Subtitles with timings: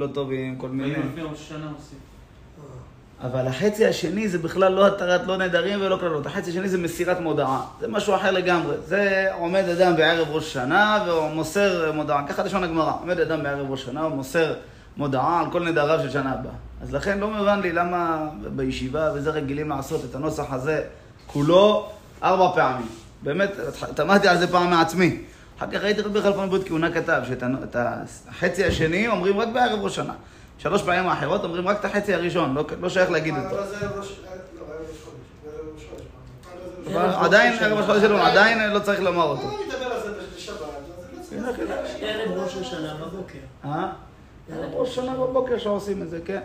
[0.00, 0.94] לא טובים, כל מיני.
[3.22, 6.26] אבל החצי השני זה בכלל לא התרת לא נדרים ולא קללות.
[6.26, 7.66] החצי השני זה מסירת מודעה.
[7.80, 8.76] זה משהו אחר לגמרי.
[8.86, 12.26] זה עומד אדם בערב ראש השנה ומוסר מודעה.
[12.26, 12.92] ככה לשון הגמרא.
[13.00, 14.54] עומד אדם בערב ראש השנה ומוסר
[14.96, 16.52] מודעה על כל נדריו של שנה הבאה.
[16.82, 20.82] אז לכן לא מובן לי למה בישיבה וזה רגילים לעשות את הנוסח הזה
[21.26, 21.88] כולו
[22.22, 22.88] ארבע פעמים.
[23.22, 23.50] באמת,
[23.94, 25.22] תמדתי על זה פעם מעצמי.
[25.60, 27.76] אחר כך ראיתי רבי חלפון בוד כהונה כתב שאת
[28.28, 30.14] החצי השני אומרים רק בערב ראש השנה.
[30.58, 33.56] שלוש פעמים האחרות אומרים רק את החצי הראשון, לא, לא שייך להגיד אותו.
[33.56, 34.20] ערב ראש...
[34.58, 34.82] לא, ערב
[35.74, 36.96] ראש חודש.
[36.96, 39.42] ערב עדיין, ערב ראש חודש אלול, עדיין לא צריך לומר אותו.
[39.42, 40.06] לא אז
[41.32, 41.96] לא צריך...
[42.00, 43.38] ערב ראש השנה בבוקר.
[43.64, 43.92] אה?
[44.52, 46.40] ערב ראש שנה בבוקר שעושים את זה, כן.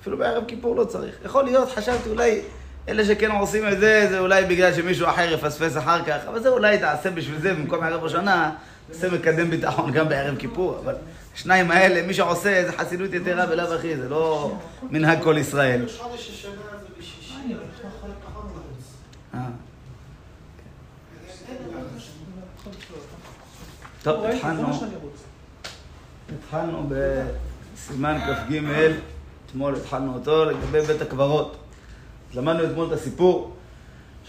[0.00, 1.14] אפילו בערב כיפור לא צריך.
[1.24, 2.40] יכול להיות, חשבתי אולי,
[2.88, 6.48] אלה שכן עושים את זה, זה אולי בגלל שמישהו אחר יפספס אחר כך, אבל זה
[6.48, 8.52] אולי תעשה בשביל זה, במקום ערב ראש שנה,
[8.90, 10.94] תעשה מקדם ביטחון גם בערב כיפור, אבל
[11.34, 14.54] השניים האלה, מי שעושה, זה חסידות יתרה בלאו הכי, זה לא
[14.90, 15.84] מנהג כל ישראל.
[15.84, 16.46] בשישי,
[18.22, 18.94] פחות בחוץ.
[19.34, 19.40] אה.
[24.02, 24.68] טוב, התחלנו,
[26.38, 28.60] התחלנו בסימן כ"ג,
[29.46, 31.61] אתמול התחלנו אותו לגבי בית הקברות.
[32.34, 33.56] למדנו אתמול את הסיפור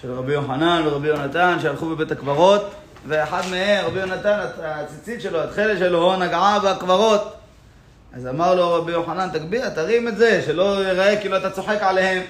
[0.02, 2.74] של רבי יוחנן ורבי יונתן שהלכו בבית הקברות,
[3.08, 7.34] ואחד מהם, רבי יונתן, הציצית שלו, התכלת שלו, נגעה בקברות.
[8.14, 12.22] אז אמר לו רבי יוחנן, תגביה, תרים את זה, שלא ייראה כאילו אתה צוחק עליהם.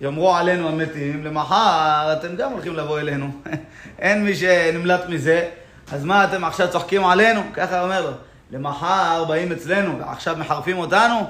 [0.00, 3.30] יאמרו עלינו המתים, למחר אתם גם הולכים לבוא אלינו.
[3.98, 5.48] אין מי שנמלט מזה,
[5.92, 7.40] אז מה אתם עכשיו צוחקים עלינו?
[7.54, 8.12] ככה אומר לו.
[8.50, 11.26] למחר באים אצלנו, ועכשיו מחרפים אותנו?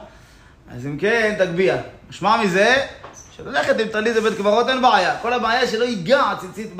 [0.74, 1.76] אז אם כן, תגביה.
[2.10, 2.76] משמע מזה,
[3.36, 5.16] שללכת עם טלית לבית קברות אין בעיה.
[5.22, 6.72] כל הבעיה שלא ייגע הציצית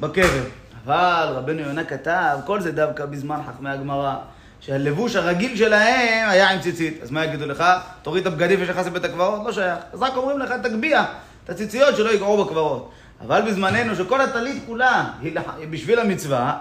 [0.00, 0.42] בקבר.
[0.84, 4.14] אבל רבנו יונה כתב, כל זה דווקא בזמן חכמי הגמרא,
[4.60, 7.02] שהלבוש הרגיל שלהם היה עם ציצית.
[7.02, 7.64] אז מה יגידו לך?
[8.02, 9.46] תוריד את הבגדים ושנכנס לבית הקברות?
[9.46, 9.78] לא שייך.
[9.92, 11.04] אז רק אומרים לך, תגביה
[11.44, 12.90] את הציציות שלא ייגעו בקברות.
[13.26, 15.32] אבל בזמננו, שכל הטלית כולה היא
[15.70, 16.56] בשביל המצווה,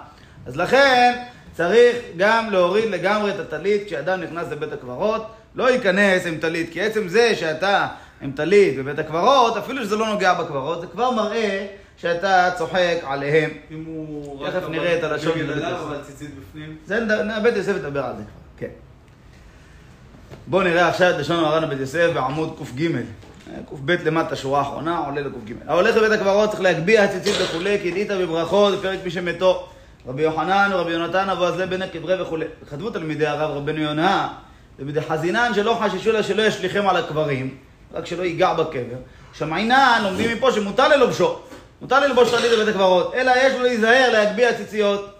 [0.46, 1.24] אז לכן
[1.54, 6.82] צריך גם להוריד לגמרי את הטלית כשאדם נכנס לבית הקברות, לא ייכנס עם טלית, כי
[6.82, 7.88] עצם זה שאתה
[8.22, 11.68] עם טלית בבית הקברות, אפילו שזה לא נוגע בקברות, זה כבר מראה
[11.98, 13.50] שאתה צוחק עליהם.
[13.72, 14.48] אם הוא...
[14.48, 16.76] תכף נראה את הלשון של בית אבל ציצית בפנים.
[16.86, 17.00] זה
[17.44, 18.72] בית יוסף ידבר על זה כבר, כן.
[20.48, 22.88] בואו נראה עכשיו את לשון מרן בית יוסף בעמוד קג.
[23.70, 25.54] קב למטה, שורה האחרונה, עולה לקג.
[25.68, 29.68] ההולך לבית הקברות צריך להגביה הציצית וכולי, כי דית בברכות, בפרק מי שמתו.
[30.08, 32.46] רבי יוחנן ורבי יונתן אבו עזלה בן הקברי וכולי.
[32.70, 34.28] כתבו תלמידי הרב רבנו יונה,
[34.80, 37.56] ובדחזינן שלא חששו לה שלא ישליכם על הקברים,
[37.94, 38.98] רק שלא ייגע בקבר.
[39.34, 41.40] שמעינן, לומדים מפה שמותר ללובשו.
[41.82, 45.14] מותר ללבוש טלית בבית הקברות, אלא יש לו להיזהר להגביה ציציות.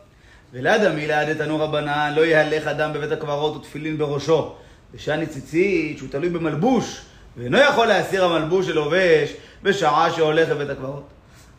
[0.54, 4.54] ולאדם מילה דתנו רבנן, לא יהלך אדם בבית הקברות ותפילין בראשו.
[4.94, 7.02] ושני ציצית, שהוא תלוי במלבוש,
[7.38, 9.34] ואינו יכול להסיר המלבוש שלובש
[9.64, 11.04] בשעה שהולך לבית הקברות.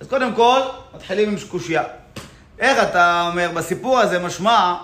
[0.01, 0.61] אז קודם כל,
[0.95, 1.83] מתחילים עם קושייה.
[2.59, 4.75] איך אתה אומר, בסיפור הזה משמע,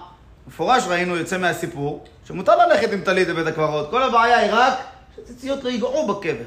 [0.47, 3.91] מפורש ראינו יוצא מהסיפור, שמותר ללכת עם טלית לבית הקברות.
[3.91, 4.75] כל הבעיה היא רק
[5.17, 6.45] שציציות לא ייגעו בקבר.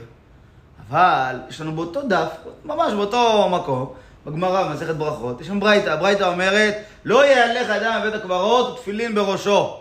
[0.89, 2.31] אבל יש לנו באותו דף,
[2.65, 3.93] ממש באותו מקום,
[4.25, 9.77] בגמרא, במסכת ברכות, יש שם ברייתא, הברייתא אומרת, לא יהלך אדם בבית הקברות ותפילין בראשו.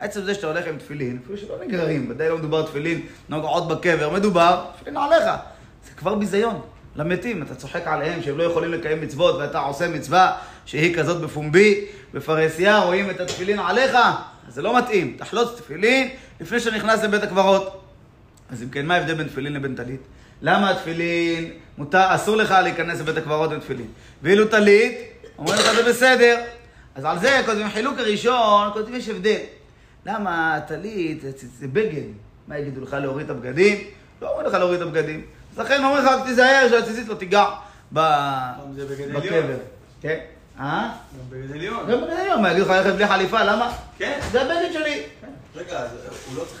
[0.00, 4.10] עצם זה שאתה הולך עם תפילין, אפילו שלא נגררים, ודאי לא מדובר תפילין נוגעות בקבר,
[4.10, 5.24] מדובר תפילין עליך.
[5.84, 6.60] זה כבר ביזיון
[6.96, 11.84] למתים, אתה צוחק עליהם שהם לא יכולים לקיים מצוות ואתה עושה מצווה שהיא כזאת בפומבי,
[12.14, 13.96] בפרהסיה רואים את התפילין עליך,
[14.48, 15.16] זה לא מתאים.
[15.18, 16.08] תחלוץ תפילין
[16.40, 17.83] לפני שנכנס לבית הקברות.
[18.50, 20.00] אז אם כן, מה ההבדל בין תפילין לבין טלית?
[20.42, 23.86] למה התפילין, מותר, אסור לך להיכנס לבית הקברות עם תפילין?
[24.22, 24.98] ואילו טלית,
[25.38, 26.40] אומרים לך זה בסדר.
[26.94, 29.38] אז על זה כותבים חילוק הראשון, כותבים יש הבדל.
[30.06, 32.02] למה טלית זה, זה, בגד?
[32.48, 33.78] מה יגידו לך להוריד את הבגדים?
[34.22, 35.22] לא אומרים לך להוריד את הבגדים.
[35.52, 37.44] אז לכן אומרים לך תיזהר שהציצית לא תיגע.
[37.92, 39.56] בקבר.
[40.00, 40.18] כן?
[40.60, 40.90] אה?
[41.18, 41.90] גם בגד עליון.
[41.90, 43.72] גם בגד עליון, מה יגידו לך ללכת בלי חליפה, למה?
[43.98, 44.18] כן.
[44.32, 45.02] זה הבגד שלי.
[45.54, 45.62] לא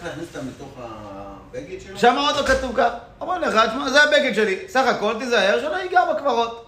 [0.04, 1.98] להכניס אותם לתוך הבגד שלו?
[1.98, 2.90] שם עוד לא כתוב כך.
[3.20, 4.56] אומרים לך, תשמע, זה הבגד שלי.
[4.68, 6.66] סך הכל תיזהר שלא ייגע בקברות.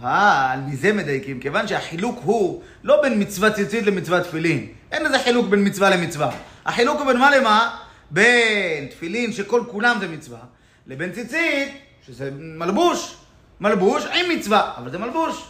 [0.00, 4.66] אבל מזה מדייקים, כיוון שהחילוק הוא לא בין מצוות ציצית למצוות תפילין.
[4.92, 6.30] אין איזה חילוק בין מצווה למצווה.
[6.66, 7.76] החילוק הוא בין מה למה?
[8.10, 10.38] בין תפילין שכל כולם זה מצווה,
[10.86, 11.68] לבין ציצית,
[12.06, 13.16] שזה מלבוש.
[13.60, 15.44] מלבוש עם מצווה, אבל זה מלבוש.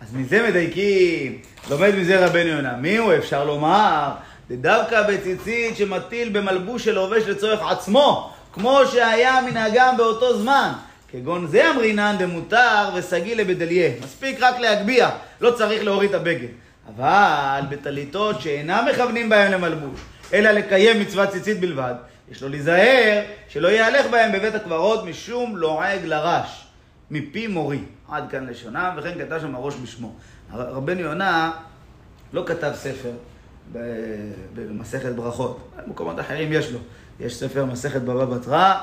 [0.00, 1.38] אז מזה מדייקים,
[1.70, 2.76] לומד מזה רבנו יונה.
[2.76, 4.12] מי הוא אפשר לומר?
[4.50, 10.72] דווקא בציצית שמטיל במלבוש שלובש לצורך עצמו, כמו שהיה מנהגם באותו זמן.
[11.08, 13.90] כגון זה אמרינן דמותר וסגי לבדליה.
[14.04, 15.10] מספיק רק להגביה,
[15.40, 16.48] לא צריך להוריד את הבגד.
[16.96, 20.00] אבל בטליתות שאינם מכוונים בהם למלבוש,
[20.32, 21.94] אלא לקיים מצוות ציצית בלבד,
[22.30, 26.66] יש לו להיזהר שלא יהלך בהם בבית הקברות משום לועג לרש,
[27.10, 27.80] מפי מורי.
[28.08, 30.14] עד כאן לשונם, וכן כתב שם הראש בשמו.
[30.52, 31.52] רבנו יונה
[32.32, 33.10] לא כתב ספר
[34.54, 36.78] במסכת ברכות, במקומות אחרים יש לו.
[37.20, 38.74] יש ספר מסכת בבא בתרא,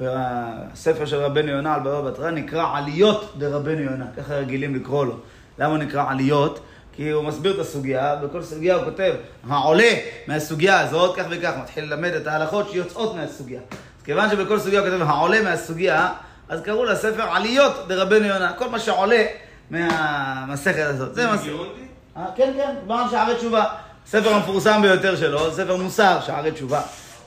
[0.00, 5.18] הספר של רבנו יונה על בבא בתרא נקרא עליות דרבנו יונה, ככה רגילים לקרוא לו.
[5.58, 6.60] למה הוא נקרא עליות?
[6.92, 9.14] כי הוא מסביר את הסוגיה, בכל סוגיה הוא כותב,
[9.48, 9.90] העולה
[10.26, 13.60] מהסוגיה הזאת, כך וכך, מתחיל ללמד את ההלכות שיוצאות מהסוגיה.
[13.70, 16.12] אז כיוון שבכל סוגיה הוא כותב העולה מהסוגיה,
[16.48, 19.24] אז קראו לספר עליות דרבנו יונה, כל מה שעולה
[19.70, 21.14] מהמסכת הזאת.
[21.14, 21.44] זה מס...
[21.44, 21.80] גאונדי?
[22.16, 23.64] אה, כן, כן, כבר שערי תשובה.
[24.06, 26.82] הספר המפורסם ביותר שלו, ספר מוסר, שערי תשובה.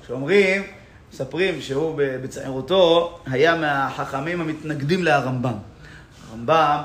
[0.07, 0.63] שאומרים,
[1.13, 5.53] מספרים שהוא בצעירותו היה מהחכמים המתנגדים להרמב"ם.
[6.29, 6.77] הרמב"ם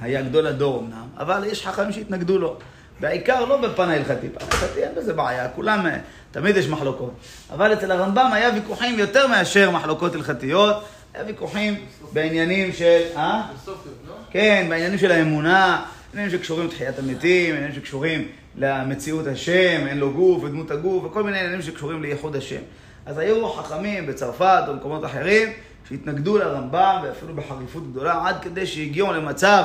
[0.00, 2.56] היה גדול הדור אמנם, אבל יש חכמים שהתנגדו לו.
[3.00, 5.98] בעיקר לא בפן ההלכתי, פן ההלכתי אין בזה בעיה, כולם, אה,
[6.30, 7.14] תמיד יש מחלוקות.
[7.52, 10.84] אבל אצל הרמב"ם היה ויכוחים יותר מאשר מחלוקות הלכתיות,
[11.14, 11.74] היה ויכוחים
[12.12, 13.02] בעניינים של...
[13.16, 13.42] אה?
[13.48, 14.14] פילוסופיות, לא?
[14.30, 15.82] כן, בעניינים של האמונה,
[16.12, 21.38] עניינים שקשורים לתחיית המתים, עניינים שקשורים למציאות השם, אין לו גוף ודמות הגוף, וכל מיני
[21.38, 22.60] עניינים שקשורים לייחוד השם.
[23.06, 25.48] אז היו חכמים בצרפת או במקומות אחרים
[25.88, 29.64] שהתנגדו לרמב"ם, ואפילו בחריפות גדולה, עד כדי שהגיעו למצב,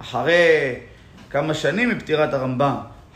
[0.00, 0.74] אחרי
[1.30, 2.74] כמה שנים מפטירת הרמב"ם,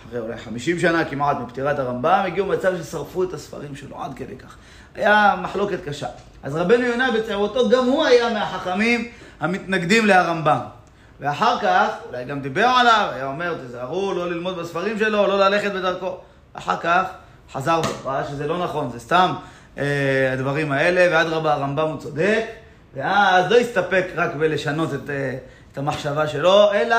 [0.09, 4.37] אחרי אולי 50 שנה כמעט מפטירת הרמב"ם, הגיעו למצב ששרפו את הספרים שלו, עד כדי
[4.37, 4.57] כך.
[4.95, 6.07] היה מחלוקת קשה.
[6.43, 9.09] אז רבנו יונה בצעירותו, גם הוא היה מהחכמים
[9.41, 10.76] המתנגדים להרמב"ם.
[11.21, 15.73] ואחר כך, אולי גם דיבר עליו, היה אומר, תיזהרו לא ללמוד בספרים שלו, לא ללכת
[15.73, 16.17] בדרכו.
[16.53, 17.03] אחר כך
[17.53, 19.35] חזר בו, ראה שזה לא נכון, זה סתם
[19.79, 22.45] אה, הדברים האלה, ואדרבה, הרמב"ם הוא צודק,
[22.95, 25.37] ואז לא הסתפק רק בלשנות את, אה,
[25.73, 26.97] את המחשבה שלו, אלא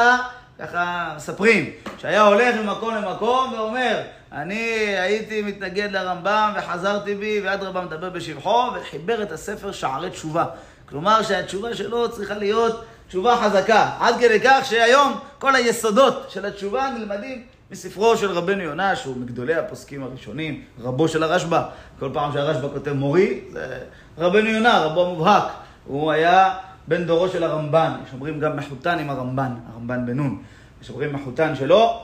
[0.60, 4.56] ככה מספרים, שהיה הולך ממקום למקום ואומר, אני
[4.98, 10.46] הייתי מתנגד לרמב"ם וחזרתי בי, ואדרבה מדבר בשבחו, וחיבר את הספר שערי תשובה.
[10.90, 16.90] כלומר שהתשובה שלו צריכה להיות תשובה חזקה, עד כדי כך שהיום כל היסודות של התשובה
[16.98, 21.62] נלמדים מספרו של רבנו יונה, שהוא מגדולי הפוסקים הראשונים, רבו של הרשב"א.
[22.00, 23.80] כל פעם שהרשב"א כותב מורי, זה
[24.18, 25.44] רבנו יונה, רבו המובהק.
[25.86, 26.54] הוא היה
[26.88, 30.42] בן דורו של הרמב"ן, יש אומרים גם מחותן עם הרמב"ן, הרמב"ן בן נון.
[30.82, 32.02] יש אומרים מחותן שלו,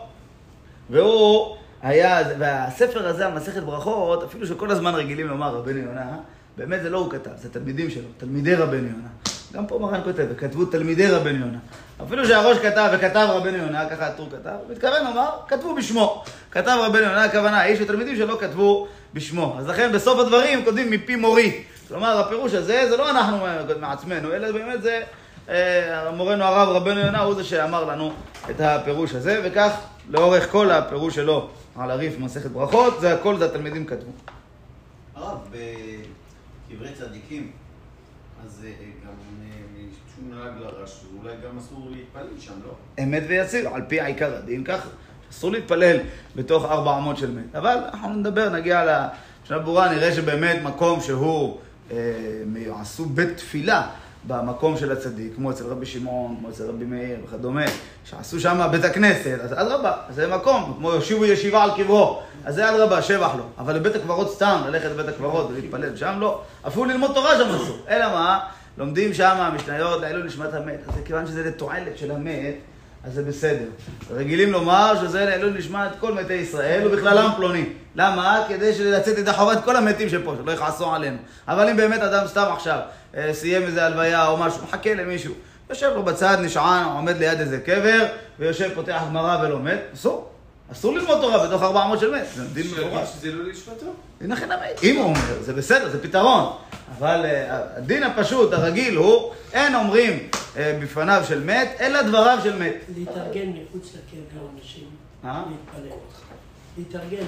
[0.90, 6.18] והוא היה, והספר הזה, המסכת ברכות, אפילו שכל הזמן רגילים לומר רבנו יונה,
[6.58, 9.33] באמת זה לא הוא כתב, זה תלמידים שלו, תלמידי רבנו יונה.
[9.56, 11.58] גם פה מרן כותב, וכתבו תלמידי רבנו יונה.
[12.04, 16.24] אפילו שהראש כתב וכתב רבנו יונה, ככה הטור כתב, הוא מתכוון לומר, כתבו בשמו.
[16.52, 19.56] כתב רבנו יונה, הכוונה, האיש ותלמידים שלו כתבו בשמו.
[19.60, 21.64] אז לכן בסוף הדברים כותבים מפי מורי.
[21.88, 23.38] כלומר, הפירוש הזה, זה לא אנחנו
[23.80, 25.02] מעצמנו, אלא באמת זה
[25.50, 28.14] אה, מורנו הרב רבנו יונה, הוא זה שאמר לנו
[28.50, 29.72] את הפירוש הזה, וכך
[30.10, 34.12] לאורך כל הפירוש שלו על הריף מסכת ברכות, זה הכל זה התלמידים כתבו.
[35.16, 35.38] הרב,
[36.70, 37.52] בקברי צדיקים,
[38.46, 38.72] אז אה,
[39.06, 39.14] גם
[39.44, 39.82] אה,
[40.16, 43.04] שום נהג לרש, אולי גם אסור להתפלל שם, לא?
[43.04, 44.88] אמת ויציר, על פי עיקר הדין, כך
[45.32, 45.98] אסור להתפלל
[46.36, 47.56] בתוך ארבע אמות של מת.
[47.56, 49.08] אבל אנחנו נדבר, נגיע
[49.46, 51.58] לשנה ברורה, נראה שבאמת מקום שהוא,
[51.92, 51.98] אה,
[52.82, 53.90] עשו בית תפילה
[54.28, 57.66] במקום של הצדיק, כמו אצל רבי שמעון, כמו אצל רבי מאיר וכדומה,
[58.06, 62.70] שעשו שם בית הכנסת, אז אדרבה, זה מקום, כמו יושיבו ישיבה על קברו, אז זה
[62.70, 63.44] אדרבה, שבח לו.
[63.58, 66.42] אבל לבית הקברות סתם, ללכת לבית הקברות ולהתפלל שם, לא.
[66.68, 67.78] אפילו ללמוד תורה שם אסור.
[67.90, 68.40] אלא מה?
[68.78, 70.80] לומדים שם המשניות לעילוי נשמת המת.
[70.88, 72.56] אז כיוון שזה לתועלת של המת,
[73.04, 73.66] אז זה בסדר.
[74.12, 77.66] רגילים לומר שזה לעילוי נשמת כל מתי ישראל ובכללם פלוני.
[77.96, 78.46] למה?
[78.50, 81.18] כדי לצאת ידי חובת כל המתים שפה, שלא יכעסו עלינו.
[81.48, 82.80] אבל אם באמת אדם סתם עכשיו
[83.16, 85.34] אה, סיים איזה הלוויה או משהו, מחכה למישהו,
[85.70, 88.06] יושב לו בצד, נשען, עומד ליד איזה קבר,
[88.40, 90.33] ויושב, פותח גמרא ולומד, אסור.
[90.74, 92.26] אסור ללמוד תורה בתוך 400 של מת.
[92.36, 93.10] זה דין מפורש.
[93.10, 93.86] שזה לא לשמתו.
[94.22, 94.56] דין הכי נמי.
[94.84, 96.54] אם הוא אומר, זה בסדר, זה פתרון.
[96.98, 102.60] אבל אה, הדין הפשוט, הרגיל, הוא, אין אומרים אה, בפניו של מת, אלא דבריו של
[102.60, 102.76] מת.
[102.96, 104.84] להתארגן מחוץ לקבר אנשים,
[105.26, 105.44] אה?
[105.50, 105.98] להתפלל.
[106.78, 107.26] להתארגן.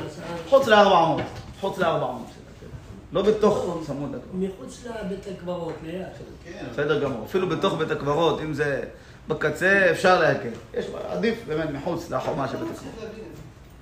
[0.50, 1.22] חוץ לארבע אמות.
[1.62, 2.70] חוץ לארבע אמות של הקבר.
[3.12, 4.48] לא בתוך צמוד לקבר.
[4.48, 6.06] מחוץ לבית הקברות, ליד.
[6.44, 7.25] כן, בסדר גמור.
[7.25, 8.82] אפילו בתוך בית הקברות, אם זה
[9.27, 10.50] בקצה, אפשר להקל.
[10.74, 12.86] יש, עדיף באמת מחוץ לחומה של לא בית זה.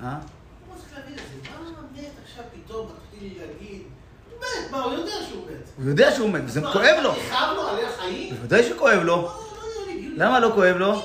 [0.04, 0.16] אה?
[0.70, 0.96] לא זה.
[3.40, 3.82] להגיד?
[5.78, 6.42] הוא יודע שהוא מת.
[6.46, 7.14] וזה מה, כואב לו.
[8.30, 9.16] בוודאי שכואב לו.
[9.16, 10.18] לא, לא הגיוני.
[10.18, 11.02] למה לא כואב לו?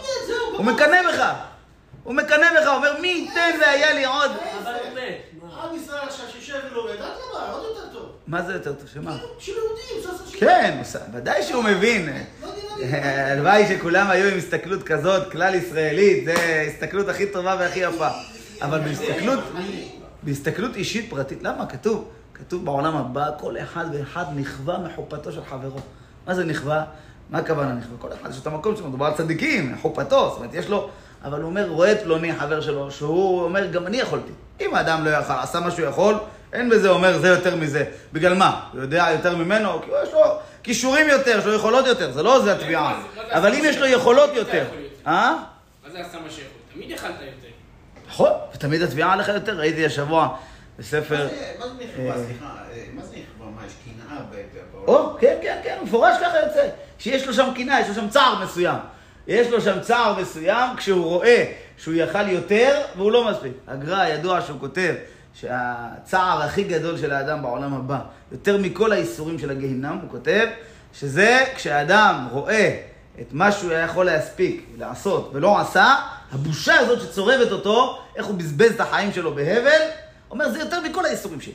[0.56, 0.64] הוא.
[0.64, 1.32] מקנא בך.
[2.04, 4.30] הוא מקנא בך, אומר, מי ייתן והיה לי עוד.
[4.62, 5.42] אבל הוא מת.
[5.42, 5.64] מה?
[5.64, 8.12] עם ישראל עכשיו שיושב ולומד, אדרבה, עוד יותר טוב.
[8.26, 8.88] מה זה יותר טוב?
[8.94, 9.16] שמה?
[9.38, 10.80] של יהודים, כן,
[11.12, 12.24] ודאי שהוא מבין.
[12.82, 18.08] הלוואי שכולם היו עם הסתכלות כזאת, כלל ישראלית, זה ההסתכלות הכי טובה והכי יפה.
[18.62, 19.40] אבל בהסתכלות,
[20.22, 21.42] בהסתכלות אישית פרטית.
[21.42, 21.66] למה?
[21.66, 25.80] כתוב, כתוב בעולם הבא, כל אחד ואחד נכווה מחופתו של חברו.
[26.26, 26.84] מה זה נכווה?
[27.30, 27.98] מה הכוונה נכווה?
[27.98, 30.90] כל אחד יש את המקום שלו, מדובר על צדיקים, חופתו, זאת אומרת, יש לו...
[31.24, 34.32] אבל הוא אומר, רואה פלוני, חבר שלו, שהוא אומר, גם אני יכולתי.
[34.60, 36.14] אם האדם לא יכל, עשה מה שהוא יכול,
[36.52, 37.84] אין בזה אומר, זה יותר מזה.
[38.12, 38.60] בגלל מה?
[38.72, 39.82] הוא יודע יותר ממנו?
[39.82, 40.20] כי יש לו
[40.62, 43.00] כישורים יותר, יש לו יכולות יותר, זה לא זה התביעה.
[43.14, 43.86] זה- מה זה אבל אם יש לו?
[43.86, 44.64] יכולות יותר.
[45.06, 45.34] אה?
[45.84, 46.44] מה זה עשה מה שיכול?
[46.74, 47.48] תמיד יכלת יותר.
[48.08, 49.58] נכון, ותמיד התביעה עליך יותר.
[49.58, 50.36] ראיתי השבוע
[50.78, 51.16] בספר...
[51.24, 52.16] מה זה- מה זה נכווה?
[52.16, 53.50] אה, סליחה, אה, מה זה נכווה?
[53.56, 54.18] מה, יש קנאה
[54.86, 55.18] בעולם?
[55.20, 56.68] כן, כן, כן, מפורש ככה יוצא.
[56.98, 58.76] שיש לו שם קנאה, יש לו שם צער מסוים.
[59.26, 63.52] יש לו שם צער מסוים כשהוא רואה שהוא יכל יותר והוא לא מספיק.
[63.68, 64.94] הגר"א ידוע שהוא כותב
[65.34, 67.98] שהצער הכי גדול של האדם בעולם הבא,
[68.32, 70.46] יותר מכל האיסורים של הגיהינם, הוא כותב
[70.92, 72.80] שזה כשאדם רואה
[73.20, 75.94] את מה שהוא היה יכול להספיק לעשות ולא עשה,
[76.32, 79.80] הבושה הזאת שצורבת אותו, איך הוא בזבז את החיים שלו בהבל,
[80.30, 81.54] אומר זה יותר מכל האיסורים שיש.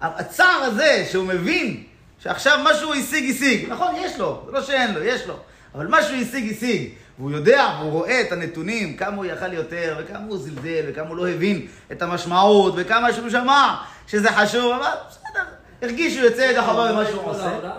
[0.00, 1.84] הצער הזה שהוא מבין
[2.18, 3.72] שעכשיו מה שהוא השיג, השיג.
[3.72, 5.34] נכון, יש לו, זה לא שאין לו, יש לו.
[5.74, 6.90] אבל מה שהוא השיג, השיג.
[7.18, 11.16] והוא יודע, והוא רואה את הנתונים, כמה הוא יכל יותר, וכמה הוא זלזל, וכמה הוא
[11.16, 13.74] לא הבין את המשמעות, וכמה שהוא שמע
[14.06, 15.44] שזה חשוב, אבל בסדר,
[15.82, 17.48] הרגיש שהוא יוצא ידי חובה במה שהוא כל עושה.
[17.48, 17.70] העולם.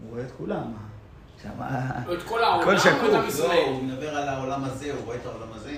[0.00, 0.62] הוא רואה את כולם.
[1.42, 1.80] שמה...
[2.06, 3.38] או את כל העולם, הכל או שקוף.
[3.38, 3.52] לא.
[3.52, 5.70] הוא מדבר על העולם הזה, הוא רואה את העולם הזה.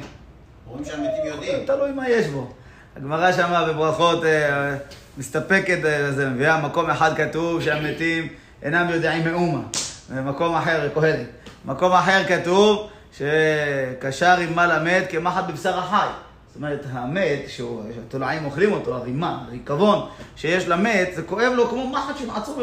[0.67, 1.67] רואים שהמתים יודעים.
[1.67, 2.53] תלוי מה יש בו.
[2.97, 4.77] הגמרא שמה בברכות אה,
[5.19, 8.29] מסתפקת בזה, מביאה מקום אחד כתוב שהמתים
[8.63, 9.63] אינם יודעים מאומה.
[10.11, 11.44] במקום אחר, קהלת.
[11.65, 16.07] מקום אחר כתוב שקשר רימה למת כמחט בבשר החי.
[16.47, 22.19] זאת אומרת, המת, שהתולעים אוכלים אותו, הרימה, הריקבון שיש למת, זה כואב לו כמו מחט
[22.19, 22.63] שנעצור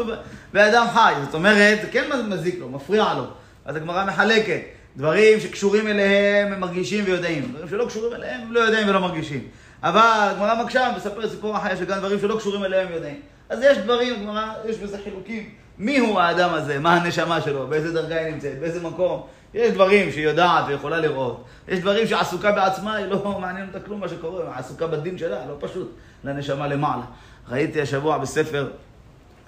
[0.52, 1.12] באדם חי.
[1.24, 3.24] זאת אומרת, זה כן מזיק לו, מפריע לו.
[3.64, 4.60] אז הגמרא מחלקת.
[4.96, 7.52] דברים שקשורים אליהם הם מרגישים ויודעים.
[7.52, 9.40] דברים שלא קשורים אליהם הם לא יודעים ולא מרגישים.
[9.82, 13.20] אבל הגמרא מקשה מספר סיפור אחר שגם דברים שלא קשורים אליהם יודעים.
[13.48, 15.61] אז יש דברים, הגמרא, יש בזה חילוקים.
[15.78, 16.78] מי הוא האדם הזה?
[16.78, 17.66] מה הנשמה שלו?
[17.66, 18.58] באיזה דרגה היא נמצאת?
[18.58, 19.26] באיזה מקום?
[19.54, 21.44] יש דברים שהיא יודעת ויכולה לראות.
[21.68, 25.46] יש דברים שעסוקה בעצמה, היא לא מעניין אותה כלום מה שקורה, היא עסוקה בדין שלה,
[25.46, 25.92] לא פשוט,
[26.24, 27.02] לנשמה למעלה.
[27.48, 28.70] ראיתי השבוע בספר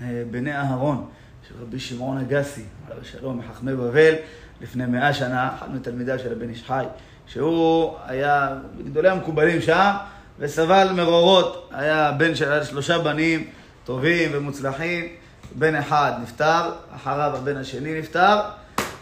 [0.02, 1.06] אה, בני אהרון
[1.48, 4.14] של רבי שמעון אגסי, עליו השלום, מחכמי בבל,
[4.60, 6.84] לפני מאה שנה, אחד מתלמידיו של הבן איש חי,
[7.26, 9.90] שהוא היה מגדולי המקובלים שם,
[10.38, 13.46] וסבל מרורות, היה בן של שלושה בנים
[13.84, 15.08] טובים ומוצלחים,
[15.54, 18.40] בן אחד נפטר, אחריו הבן השני נפטר,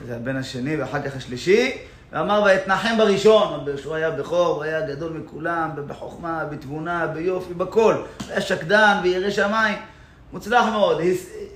[0.07, 1.79] זה הבן השני ואחר כך השלישי,
[2.13, 7.95] ואמר ואתנחם בראשון, שהוא היה בכור, הוא היה גדול מכולם, בחוכמה, בתבונה, ביופי, בכל,
[8.29, 9.79] היה שקדן וירא שמיים.
[10.33, 11.01] מוצלח מאוד,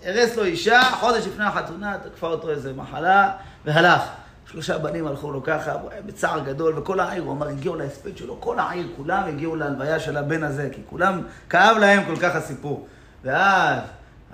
[0.05, 3.31] הרס לו אישה, חודש לפני החתונה, תקפה אותו איזה מחלה,
[3.65, 4.03] והלך.
[4.51, 8.17] שלושה בנים הלכו לו ככה, הוא היה בצער גדול, וכל העיר, הוא אמר, הגיעו להספד
[8.17, 12.37] שלו, כל העיר, כולם הגיעו להלוויה של הבן הזה, כי כולם, כאב להם כל כך
[12.37, 12.87] הסיפור.
[13.25, 13.79] ואז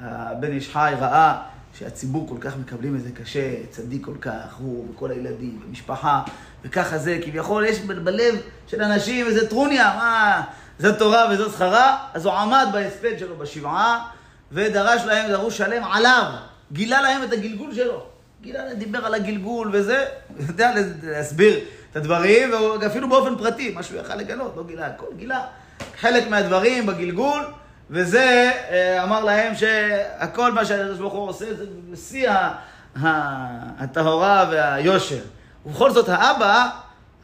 [0.03, 1.39] הבן איש חי ראה
[1.79, 6.23] שהציבור כל כך מקבלים את זה קשה, צדיק כל כך, הוא וכל הילדים, ומשפחה,
[6.65, 8.35] וככה זה, כביכול יש בלב
[8.67, 10.43] של אנשים איזה טרוניה, מה,
[10.79, 14.09] זו תורה וזו שכרה, אז הוא עמד בהספד שלו בשבעה,
[14.53, 16.25] ודרש להם דרוש שלם עליו,
[16.73, 18.07] גילה להם את הגלגול שלו.
[18.41, 20.05] גילה להם, דיבר על הגלגול וזה,
[20.49, 25.41] יודע להסביר את הדברים, ואפילו באופן פרטי, מה שהוא יכל לגלות, לא גילה הכל, גילה
[26.01, 27.43] חלק מהדברים בגלגול,
[27.93, 32.55] וזה אה, אמר להם שהכל מה שהקדוש ברוך הוא עושה זה בשיא ה-
[33.03, 35.19] ה- הטהרה והיושר.
[35.67, 36.69] ובכל זאת האבא,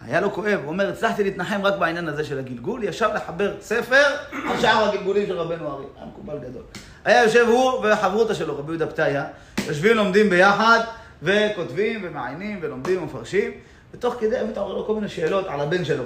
[0.07, 4.05] היה לו כואב, הוא אומר, הצלחתי להתנחם רק בעניין הזה של הגלגול, ישב לחבר ספר
[4.51, 6.63] על שאר הגלגולים של רבנו ארי, היה מקובל גדול.
[7.05, 9.25] היה יושב הוא וחברותא שלו, רבי יהודה פתיה,
[9.67, 10.81] יושבים, לומדים ביחד,
[11.23, 13.51] וכותבים ומעיינים ולומדים ומפרשים,
[13.95, 16.03] ותוך כדי מתעורר לו כל מיני שאלות על הבן שלו.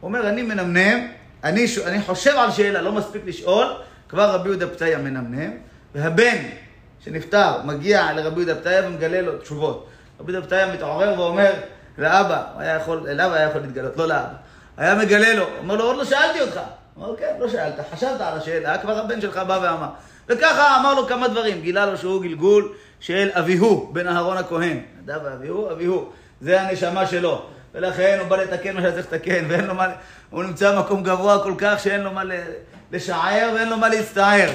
[0.00, 1.06] הוא אומר, אני מנמנם,
[1.44, 1.78] אני, ש...
[1.78, 3.66] אני חושב על שאלה, לא מספיק לשאול,
[4.08, 5.50] כבר רבי יהודה פתיה מנמנם,
[5.94, 6.36] והבן
[7.04, 9.88] שנפטר מגיע לרבי יהודה פתיה ומגלה לו תשובות.
[10.20, 11.52] רבי יהודה פתיה מתעורר ואומר
[11.98, 14.34] לאבא, הוא היה יכול, אליו היה יכול להתגלות, לא לאבא.
[14.76, 16.60] היה מגלה לו, אומר לו, עוד לא שאלתי אותך.
[16.96, 19.88] אומר, כן, לא שאלת, חשבת על השאלה, כבר הבן שלך בא ואמר.
[20.28, 24.80] וככה אמר לו כמה דברים, גילה לו שהוא גלגול של אביהו, בן אהרון הכהן.
[25.02, 27.46] נדב ואביהו, אביהו, זה הנשמה שלו.
[27.74, 29.86] ולכן הוא בא לתקן מה שצריך לתקן, ואין לו מה,
[30.30, 32.22] הוא נמצא במקום גבוה כל כך שאין לו מה
[32.92, 34.50] לשער ואין לו מה להצטער.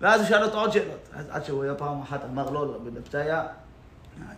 [0.00, 1.08] ואז הוא שאל אותו עוד שאלות.
[1.14, 3.42] אז עד שהוא היה פעם אחת אמר לו, רבי דפתיה,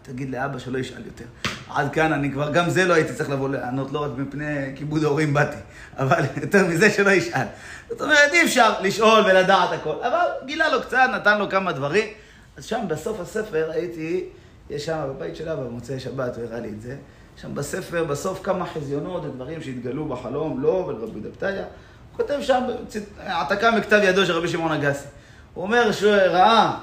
[0.03, 1.25] תגיד לאבא שלא ישאל יותר.
[1.71, 5.05] עד כאן אני כבר, גם זה לא הייתי צריך לבוא לענות, לא רק מפני כיבוד
[5.05, 5.57] ההורים באתי,
[5.99, 7.47] אבל יותר מזה שלא ישאל.
[7.89, 12.09] זאת אומרת, אי אפשר לשאול ולדעת הכל, אבל גילה לו קצת, נתן לו כמה דברים.
[12.57, 14.25] אז שם בסוף הספר הייתי,
[14.71, 16.97] יש שם בבית של אבא במוצאי שבת, הוא הראה לי את זה.
[17.37, 21.65] שם בספר, בסוף כמה חזיונות ודברים שהתגלו בחלום, לו ולרבי דפתיה.
[22.17, 22.65] כותב שם
[23.19, 25.07] העתקה מכתב ידו של רבי שמעון אגסי.
[25.55, 26.79] הוא אומר שהוא ראה,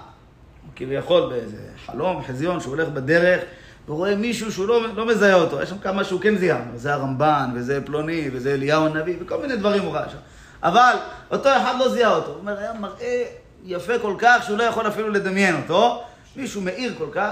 [0.75, 3.41] כביכול באיזה חלום, חזיון, שהוא הולך בדרך,
[3.85, 6.93] והוא רואה מישהו שהוא לא, לא מזהה אותו, יש שם כמה שהוא כן זיהה, זה
[6.93, 10.17] הרמב"ן, וזה פלוני, וזה אליהו הנביא, וכל מיני דברים הוא ראה שם.
[10.63, 10.95] אבל
[11.31, 13.23] אותו אחד לא זיהה אותו, הוא אומר, היה מראה
[13.65, 16.03] יפה כל כך, שהוא לא יכול אפילו לדמיין אותו,
[16.35, 17.31] מישהו מאיר כל כך,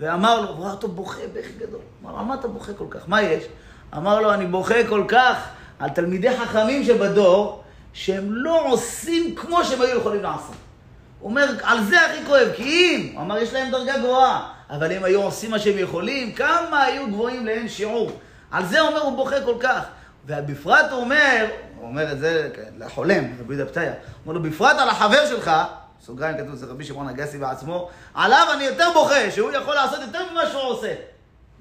[0.00, 1.80] ואמר לו, ראה אותו בוכה בכי גדול.
[2.02, 3.08] אמר לו, מה אתה בוכה כל כך?
[3.08, 3.44] מה יש?
[3.96, 7.62] אמר לו, אני בוכה כל כך על תלמידי חכמים שבדור,
[7.92, 10.54] שהם לא עושים כמו שהם היו יכולים לעשות.
[11.20, 14.92] הוא אומר, על זה הכי כואב, כי אם, הוא אמר, יש להם דרגה גבוהה, אבל
[14.92, 18.10] אם היו עושים מה שהם יכולים, כמה היו גבוהים לאין שיעור.
[18.50, 19.84] על זה אומר, הוא בוכה כל כך.
[20.26, 23.92] ובפרט הוא אומר, הוא אומר את זה לחולם, רבי פתיה, הוא
[24.26, 25.50] אומר לו, בפרט על החבר שלך,
[26.02, 30.32] סוגריים כתוב אצל רבי שמעון אגסי בעצמו, עליו אני יותר בוכה, שהוא יכול לעשות יותר
[30.32, 30.94] ממה שהוא עושה.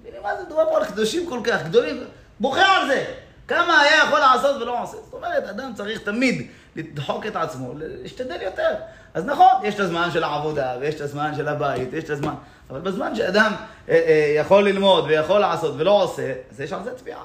[0.01, 2.03] מבינים מה זה מדובר פה על קדושים כל כך, גדולים,
[2.39, 3.05] בוכה על זה.
[3.47, 4.97] כמה היה יכול לעשות ולא עושה.
[4.97, 8.73] זאת אומרת, אדם צריך תמיד לדחוק את עצמו, להשתדל יותר.
[9.13, 12.33] אז נכון, יש את הזמן של העבודה, ויש את הזמן של הבית, יש את הזמן,
[12.69, 13.51] אבל בזמן שאדם
[13.89, 17.23] אה, אה, יכול ללמוד ויכול לעשות ולא עושה, אז יש על זה תביעה.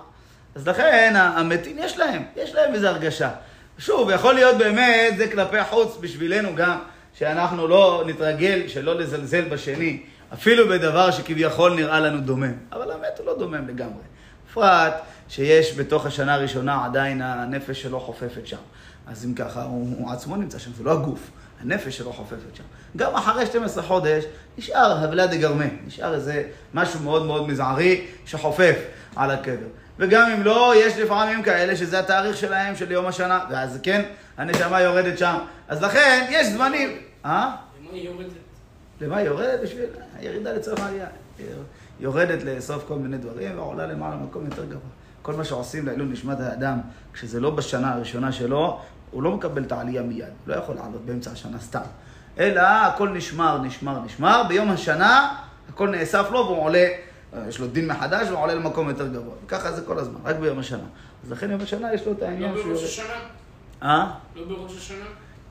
[0.54, 3.30] אז לכן, המתים יש להם, יש להם איזו הרגשה.
[3.78, 6.78] שוב, יכול להיות באמת, זה כלפי חוץ בשבילנו גם,
[7.18, 10.02] שאנחנו לא נתרגל שלא לזלזל בשני,
[10.32, 12.52] אפילו בדבר שכביכול נראה לנו דומם.
[12.72, 14.02] אבל המת הוא לא דומם לגמרי.
[14.50, 14.94] בפרט
[15.28, 18.56] שיש בתוך השנה הראשונה עדיין הנפש שלו חופפת שם.
[19.06, 22.64] אז אם ככה, הוא, הוא עצמו נמצא שם, זה לא הגוף, הנפש שלו חופפת שם.
[22.96, 24.24] גם אחרי 12 חודש
[24.58, 26.42] נשאר הבלה דה גרמה, נשאר איזה
[26.74, 28.76] משהו מאוד מאוד מזערי שחופף
[29.16, 29.66] על הקבר.
[29.98, 34.02] וגם אם לא, יש לפעמים כאלה שזה התאריך שלהם של יום השנה, ואז כן,
[34.36, 35.38] הנשמה יורדת שם.
[35.68, 36.98] אז לכן, יש זמנים...
[37.24, 37.56] אה?
[37.80, 38.30] למה היא יורדת?
[39.00, 39.60] למה היא יורדת?
[39.62, 39.84] בשביל
[40.18, 41.06] הירידה לצורך העלייה.
[42.00, 44.90] יורדת לאסוף כל מיני דברים ועולה למעלה למקום יותר גבוה.
[45.22, 46.78] כל מה שעושים לעילוי נשמת האדם,
[47.12, 50.24] כשזה לא בשנה הראשונה שלו, הוא לא מקבל את העלייה מיד.
[50.46, 51.80] לא יכול לעלות באמצע השנה סתם.
[52.38, 54.42] אלא הכל נשמר, נשמר, נשמר.
[54.48, 55.34] ביום השנה
[55.68, 56.88] הכל נאסף לו והוא עולה,
[57.48, 59.34] יש לו דין מחדש והוא עולה למקום יותר גבוה.
[59.48, 60.84] ככה זה כל הזמן, רק ביום השנה.
[61.24, 62.72] אז לכן יום השנה יש לו את לא העניין שהוא...
[62.72, 63.14] בראש השנה?
[63.82, 64.10] אה?
[64.36, 65.04] לא בראש השנה?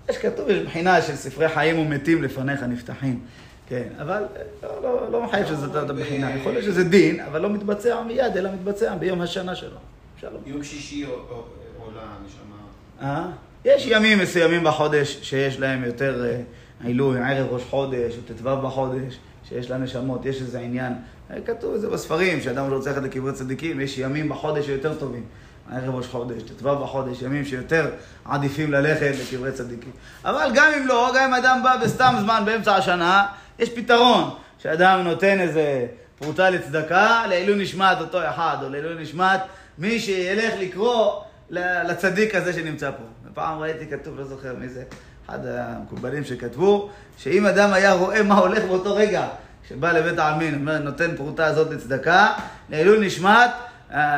[0.10, 3.20] יש כתוב, יש בחינה של ספרי חיים ומתים לפניך נפתחים.
[3.68, 4.24] כן, אבל
[4.64, 6.36] לא, לא, לא מחייב שזה אותה בחינה.
[6.36, 9.78] יכול להיות שזה דין, אבל לא מתבצע מיד, אלא מתבצע ביום השנה שלו.
[10.22, 10.42] שלום.
[10.46, 12.56] יום שישי עולה נשמה.
[13.02, 13.32] אה?
[13.66, 16.42] יש ימים מסוימים בחודש שיש להם יותר אה,
[16.84, 19.18] עילוי, ערב ראש חודש, או ט"ו בחודש,
[19.50, 20.94] שיש לנשמות, יש איזה עניין.
[21.32, 24.94] אה, כתוב את זה בספרים, שאדם לא רוצה ללכת לקברי צדיקים, יש ימים בחודש שיותר
[24.96, 25.24] טובים.
[25.72, 27.90] ערב ראש חודש, ט"ו בחודש, ימים שיותר
[28.26, 29.92] עדיפים ללכת לקברי צדיקים.
[30.26, 33.26] אבל גם אם לא, גם אם אדם בא בסתם זמן באמצע השנה,
[33.60, 35.88] יש פתרון, שאדם נותן איזה
[36.20, 39.40] פרוטה לצדקה, לעילוי נשמת אותו אחד, או לעילוי נשמת
[39.78, 43.04] מי שילך לקרוא לצדיק הזה שנמצא פה.
[43.34, 44.84] פעם ראיתי כתוב, לא זוכר מי זה,
[45.26, 49.28] אחד המקובלים שכתבו, שאם אדם היה רואה מה הולך באותו רגע,
[49.70, 52.34] שבא לבית העלמין, נותן פרוטה הזאת לצדקה,
[52.70, 53.50] לעילוי נשמת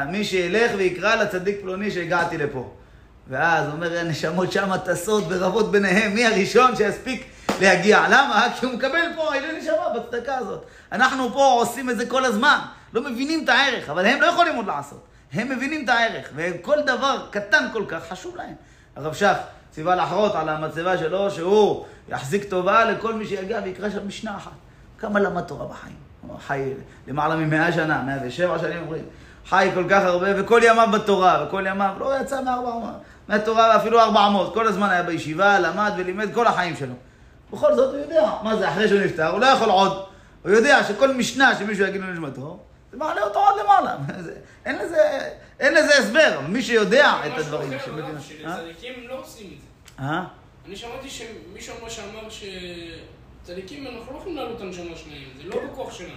[0.07, 2.73] מי שילך ויקרא לצדיק פלוני שהגעתי לפה.
[3.27, 7.25] ואז אומר, הנשמות שם טסות ורבות ביניהם, מי הראשון שיספיק
[7.61, 8.05] להגיע.
[8.07, 8.47] למה?
[8.59, 10.65] כי הוא מקבל פה עילוי נשמה בצדקה הזאת.
[10.91, 12.59] אנחנו פה עושים את זה כל הזמן,
[12.93, 15.05] לא מבינים את הערך, אבל הם לא יכולים עוד לעשות.
[15.33, 18.53] הם מבינים את הערך, וכל דבר קטן כל כך חשוב להם.
[18.95, 19.37] הרב שך
[19.71, 24.51] ציווה לחרות על המצבה שלו, שהוא יחזיק טובה לכל מי שיגיע ויקרא שם משנה אחת.
[24.99, 25.95] כמה למד תורה בחיים?
[26.21, 26.73] הוא חי
[27.07, 29.03] למעלה ממאה שנה, מאה ושבע שנים אומרים.
[29.49, 32.71] חי כל כך הרבה, וכל ימיו בתורה, וכל ימיו לא יצא מארבע,
[33.27, 34.53] מהתורה אפילו ארבע אמות.
[34.53, 36.93] כל הזמן היה בישיבה, למד ולימד כל החיים שלו.
[37.53, 40.05] בכל זאת הוא יודע, מה זה, אחרי שהוא נפטר, הוא לא יכול עוד.
[40.43, 42.59] הוא יודע שכל משנה שמישהו יגיד לו נשמתו,
[42.91, 43.95] זה מעלה אותו עוד למעלה.
[44.25, 44.33] זה-
[44.65, 44.97] אין לזה,
[45.59, 47.73] אין לזה הסבר, מי שיודע את משהו הדברים.
[47.73, 48.21] אחר, שמבין- הרב, אה?
[48.21, 49.61] שלצדיקים לא עושים את
[49.97, 50.03] זה.
[50.03, 50.23] אה?
[50.67, 52.29] אני שמעתי שמישהו אמר שאמר
[53.43, 56.09] שצדיקים, אנחנו לא יכולים להעלות את הנשמה שלהם, זה לא בכוח שלנו.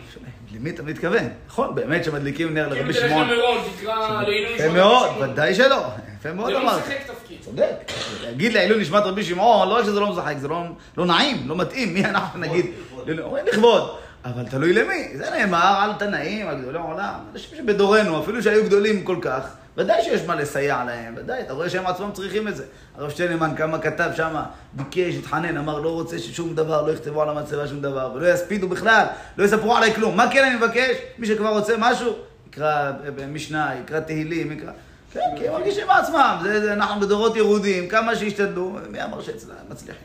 [0.55, 1.29] למי אתה מתכוון?
[1.47, 3.29] נכון, באמת שמדליקים נר כאילו לרבי תלך שמעון.
[3.29, 5.31] למירון, תקרא לעילוי יפה נשמת מאוד, רבי שמעון.
[5.31, 5.83] ודאי שלא.
[6.21, 6.83] יפה מאוד זה לא אמרת.
[6.83, 7.39] משחק תפקיד.
[7.41, 7.93] צודק.
[8.23, 10.63] להגיד לעילוי נשמת רבי שמעון, לא רק שזה לא משחק, זה לא,
[10.97, 11.95] לא נעים, לא מתאים.
[11.95, 12.67] מי אנחנו נגיד?
[12.67, 13.19] לכבוד.
[13.19, 13.91] אומרים לכבוד.
[14.25, 15.09] אבל תלוי למי.
[15.17, 17.19] זה נאמר על תנאים, על גדולי העולם.
[17.33, 19.43] אנשים שבדורנו, אפילו שהיו גדולים כל כך,
[19.77, 22.65] ודאי שיש מה לסייע להם, ודאי, אתה רואה שהם עצמם צריכים את זה.
[22.97, 27.29] הרב שטיינמן כמה כתב שם, ביקש, התחנן, אמר, לא רוצה ששום דבר, לא יכתבו על
[27.29, 30.17] המצבה שום דבר, ולא יספידו בכלל, לא יספרו עליי כלום.
[30.17, 30.97] מה כן אני מבקש?
[31.19, 32.13] מי שכבר רוצה משהו,
[32.49, 32.93] יקרא
[33.33, 34.73] משנה, יקרא תהילים, יקרא...
[35.13, 39.55] כן, כי הם מרגישים בעצמם, זה, זה, אנחנו בדורות ירודים, כמה שישתדלו, מי אמר שאצלם
[39.69, 40.03] מצליחים?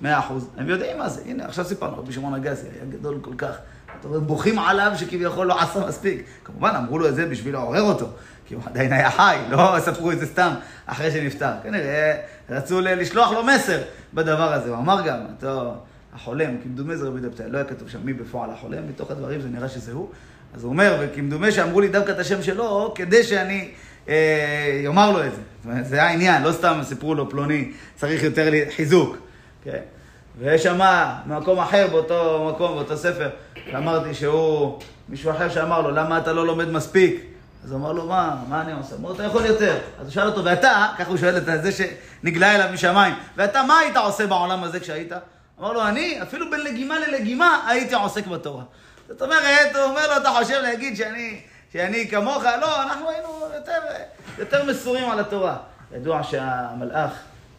[0.00, 0.48] מאה אחוז.
[0.56, 1.22] הם יודעים מה זה.
[1.26, 3.56] הנה, עכשיו סיפרנו, רבי שמעון אגסי היה גדול כל כך.
[4.00, 6.24] אתה רואה, בוכים עליו שכביכול לא עשה מספיק.
[6.44, 8.08] כמובן, אמרו לו את זה בשביל לעורר אותו,
[8.46, 10.54] כי הוא עדיין היה חי, לא ספרו את זה סתם
[10.86, 11.52] אחרי שנפטר.
[11.62, 12.16] כנראה
[12.50, 13.82] רצו לשלוח לו מסר
[14.14, 14.68] בדבר הזה.
[14.70, 15.74] הוא אמר גם, אותו
[16.14, 19.48] החולם, כמדומה זה רבי דפתאי, לא היה כתוב שם מי בפועל החולם, מתוך הדברים זה
[19.48, 20.08] נראה שזה הוא.
[20.54, 23.68] אז הוא אומר, וכמדומה שאמרו לי דווקא את השם שלו, כדי שאני
[24.08, 25.36] אה, יאמר לו את זה.
[25.36, 29.16] זאת אומרת, זה העניין, לא סתם סיפרו לו פלוני, צריך יותר חיזוק.
[29.64, 29.80] כן?
[30.38, 30.80] ויש שם
[31.26, 33.28] במקום אחר, באותו מקום, באותו ספר,
[33.70, 34.78] שאמרתי שהוא,
[35.08, 37.35] מישהו אחר שאמר לו, למה אתה לא לומד מספיק?
[37.66, 38.94] אז הוא אמר לו, מה, מה אני עושה?
[38.94, 39.78] הוא אמר לו, אתה יכול יותר.
[40.00, 43.78] אז הוא שאל אותו, ואתה, ככה הוא שואל את זה שנגלה אליו משמיים, ואתה, מה
[43.78, 45.12] היית עושה בעולם הזה כשהיית?
[45.60, 48.62] אמר לו, אני, אפילו בין לגימה ללגימה, הייתי עוסק בתורה.
[49.08, 51.40] זאת אומרת, הוא אומר לו, אתה חושב להגיד שאני,
[51.72, 52.44] שאני כמוך?
[52.60, 53.78] לא, אנחנו היינו יותר,
[54.38, 55.56] יותר מסורים על התורה.
[55.96, 57.12] ידוע שהמלאך,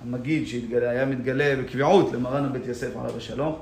[0.04, 3.60] המגיד, שהיה מתגלה בקביעות למרן הבית יוסף עליו השלום,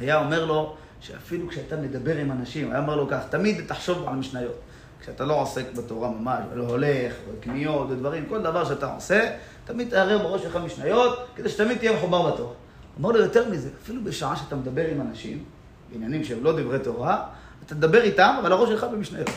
[0.00, 4.14] היה אומר לו שאפילו כשאתה מדבר עם אנשים, היה אומר לו כך, תמיד תחשוב על
[4.14, 4.65] משניות.
[5.06, 9.30] כשאתה לא עוסק בתורה ממש, ולא הולך, וקניות ודברים, כל דבר שאתה עושה,
[9.64, 12.52] תמיד תערר בראש שלך משניות, כדי שתמיד תהיה מחובר בתורה.
[13.00, 15.44] אמר לו יותר מזה, אפילו בשעה שאתה מדבר עם אנשים,
[15.92, 17.22] בעניינים שהם לא דברי תורה,
[17.66, 19.30] אתה תדבר איתם, אבל הראש שלך במשניות.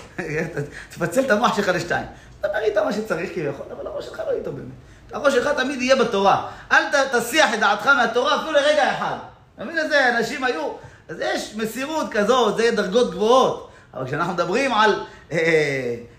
[0.89, 2.05] תפצל את המוח שלך לשתיים.
[2.41, 4.73] תדבר איתם מה שצריך כביכול, אבל הראש שלך לא איתו באמת.
[5.12, 6.47] הראש שלך תמיד יהיה בתורה.
[6.71, 9.17] אל ת- תסיח את דעתך מהתורה אפילו לרגע אחד.
[9.55, 10.17] אתה מבין את זה?
[10.17, 10.71] אנשים היו...
[11.10, 13.69] אז יש מסירות כזאת, זה דרגות גבוהות.
[13.93, 15.03] אבל כשאנחנו מדברים על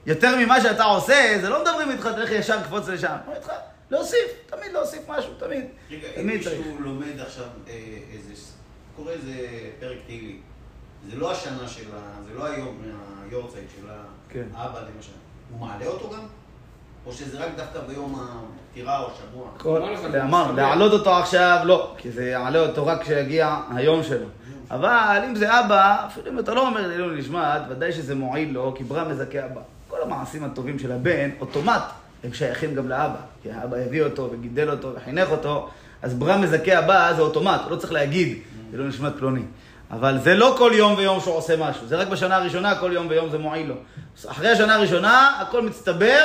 [0.07, 3.17] יותר ממה שאתה עושה, זה לא מדברים איתך, תלך ישר קפוץ לשם.
[3.27, 3.53] אומרים איתך,
[3.91, 5.65] להוסיף, תמיד להוסיף משהו, תמיד.
[5.91, 6.27] רגע, אם.
[6.27, 7.73] מישהו לומד עכשיו אה,
[8.13, 8.33] איזה,
[8.97, 9.33] קורא איזה
[9.81, 10.41] פרק תהילים,
[11.11, 12.23] זה לא השנה של ה...
[12.29, 12.83] זה לא היום
[13.27, 13.87] מהיורצייט של
[14.29, 14.45] כן.
[14.55, 15.13] האבא למשל.
[15.51, 16.23] הוא מעלה אותו גם?
[17.07, 18.23] או שזה רק דווקא ביום
[18.71, 19.49] הפטירה או השבוע?
[19.57, 19.83] כל-
[20.23, 24.27] אמר להעלות אותו עכשיו, לא, כי זה יעלה אותו רק כשיגיע היום שלו.
[24.71, 28.75] אבל אם זה אבא, אפילו אם אתה לא אומר לעילוי נשמעת, ודאי שזה מועיל לו,
[28.77, 29.61] כי ברא מזכה אבא.
[29.89, 31.83] כל המעשים הטובים של הבן, אוטומט,
[32.25, 33.21] הם שייכים גם לאבא.
[33.43, 35.69] כי האבא הביא אותו וגידל אותו וחינך אותו,
[36.03, 38.39] אז ברא מזכה אבא זה אוטומט, הוא לא צריך להגיד,
[38.71, 39.43] לעילוי נשמעת פלוני.
[39.91, 43.07] אבל זה לא כל יום ויום שהוא עושה משהו, זה רק בשנה הראשונה, כל יום
[43.11, 43.75] ויום זה מועיל לו.
[44.29, 46.21] אחרי השנה הראשונה, הכל מצטבר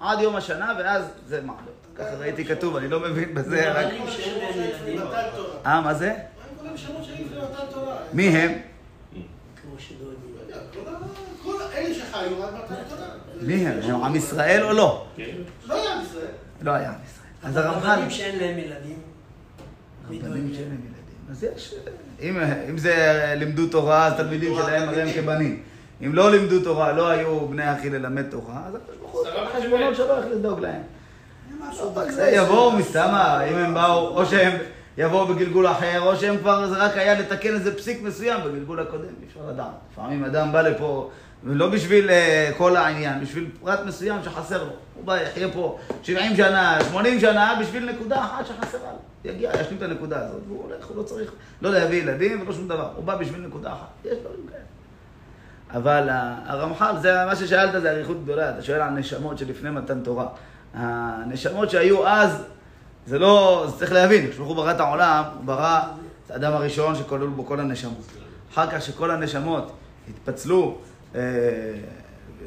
[0.00, 2.04] עד יום השנה, ואז זה מעלה אותו.
[2.04, 3.86] ככה ראיתי כתוב, אני לא מבין בזה, רק...
[4.94, 5.56] מתן תורה.
[5.66, 6.14] אה, מה זה?
[6.76, 7.96] שמות שהיו לפני מתן תורה?
[8.12, 8.52] מי הם?
[9.64, 10.92] לא
[11.42, 13.06] כל אלה שחיו עד מתן תורה.
[13.40, 13.78] מי הם?
[13.82, 15.06] הם עם ישראל או לא?
[15.66, 16.24] לא היה עם ישראל.
[16.62, 17.24] לא היה עם ישראל.
[17.42, 17.88] אז הרמח"ל...
[17.88, 18.98] רבנים שאין להם ילדים.
[20.08, 20.54] רבנים?
[20.54, 21.04] שאין להם ילדים.
[21.30, 21.74] אז יש...
[22.20, 22.38] אם,
[22.70, 25.62] אם זה לימדו תורה, אז תלמידים שלהם הרי הם כבנים.
[26.04, 29.48] אם לא לימדו תורה, לא היו בני אחי ללמד תורה, אז הקדוש ברוך הוא, שרה
[29.48, 30.82] החשבונות שלו איך לדאוג להם.
[32.32, 34.58] יבואו מסתמה, אם הם באו, או שהם
[34.98, 39.04] יבואו בגלגול אחר, או שהם כבר, זה רק היה לתקן איזה פסיק מסוים בגלגול הקודם,
[39.04, 39.66] אי אפשר לדעת.
[39.92, 41.10] לפעמים אדם בא לפה,
[41.44, 44.70] ולא בשביל אה, כל העניין, בשביל פרט מסוים שחסר לו.
[44.94, 49.30] הוא בא, יחיה פה 70 שנה, 80 שנה, בשביל נקודה אחת שחסרה לו.
[49.30, 52.68] יגיע, ישלים את הנקודה הזאת, והוא הולך, הוא לא צריך לא להביא ילדים ולא שום
[52.68, 52.90] דבר.
[52.96, 53.88] הוא בא בשביל נקודה אחת.
[54.04, 54.64] יש דברים כאלה.
[55.70, 56.08] אבל
[56.46, 58.50] הרמח"ל, זה מה ששאלת, זה אריכות גדולה.
[58.50, 60.26] אתה שואל על נשמות שלפני מתן תורה.
[60.74, 62.44] הנשמות שהיו אז,
[63.06, 65.80] זה לא, זה צריך להבין, כשברוך הוא ברא את העולם, הוא ברא
[66.26, 68.06] את האדם הראשון שכלול בו כל הנשמות.
[68.52, 69.72] אחר כך שכל הנשמות
[70.08, 70.78] התפצלו,
[71.14, 71.20] אה,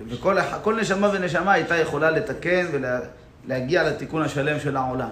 [0.10, 5.10] וכל נשמה ונשמה הייתה יכולה לתקן ולהגיע לתיקון השלם של העולם.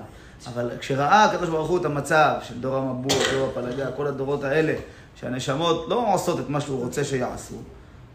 [0.53, 4.73] אבל כשראה הקדוש ברוך הוא את המצב של דור המבול, דור הפלגה, כל הדורות האלה,
[5.15, 7.55] שהנשמות לא עושות את מה שהוא רוצה שיעשו,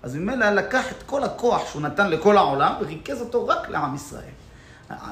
[0.03, 4.40] אז ממילא לקח את כל הכוח שהוא נתן לכל העולם וריכז אותו רק לעם ישראל.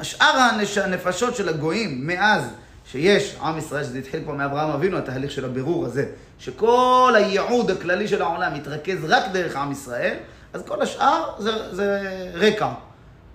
[0.02, 0.48] שאר.
[0.84, 2.50] הנפשות של הגויים, מאז
[2.86, 6.06] שיש עם ישראל, שזה התחיל כבר מאברהם אבינו, התהליך של הבירור הזה,
[6.38, 10.16] שכל הייעוד הכללי של העולם מתרכז רק דרך עם ישראל,
[10.52, 12.00] אז כל השאר זה, זה
[12.34, 12.68] רקע.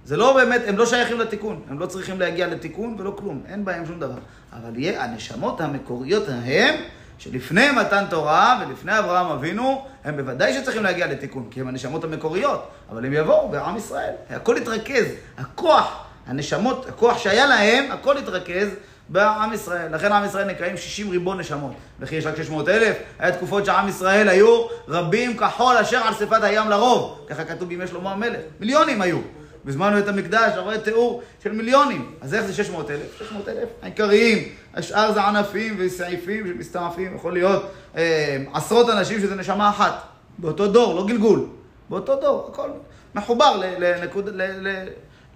[0.06, 3.66] זה לא באמת, הם לא שייכים לתיקון, הם לא צריכים להגיע לתיקון ולא כלום, אין
[3.66, 4.20] בהם שום דבר.
[4.54, 6.76] אבל יהיה, הנשמות המקוריות ההם,
[7.18, 12.68] שלפני מתן תורה ולפני אברהם אבינו, הם בוודאי שצריכים להגיע לתיקון, כי הם הנשמות המקוריות,
[12.90, 14.14] אבל הם יבואו בעם ישראל.
[14.30, 15.06] הכל יתרכז,
[15.38, 18.68] הכוח, הנשמות, הכוח שהיה להם, הכל יתרכז
[19.10, 19.96] בעם ישראל.
[19.96, 21.72] לכן עם ישראל נקראים 60 ריבון נשמות.
[22.00, 26.44] וכי יש רק 600 אלף, היה תקופות שעם ישראל היו רבים כחול אשר על שפת
[26.44, 27.20] הים לרוב.
[27.30, 28.40] ככה כתוב בימי שלמה המלך.
[28.60, 29.18] מיליונים היו.
[29.66, 32.12] בזמן בית המקדש, אתה רואה תיאור של מיליונים.
[32.22, 33.20] אז איך זה 600 אלף?
[33.20, 34.44] 600 אלף העיקריים.
[34.74, 37.16] השאר זה ענפים וסעיפים שמסתעפים.
[37.16, 37.64] יכול להיות
[37.98, 40.02] אה, עשרות אנשים שזה נשמה אחת.
[40.38, 41.46] באותו דור, לא גלגול.
[41.90, 42.70] באותו דור, הכל
[43.16, 44.86] מחובר ל- לנקוד, ל, ל,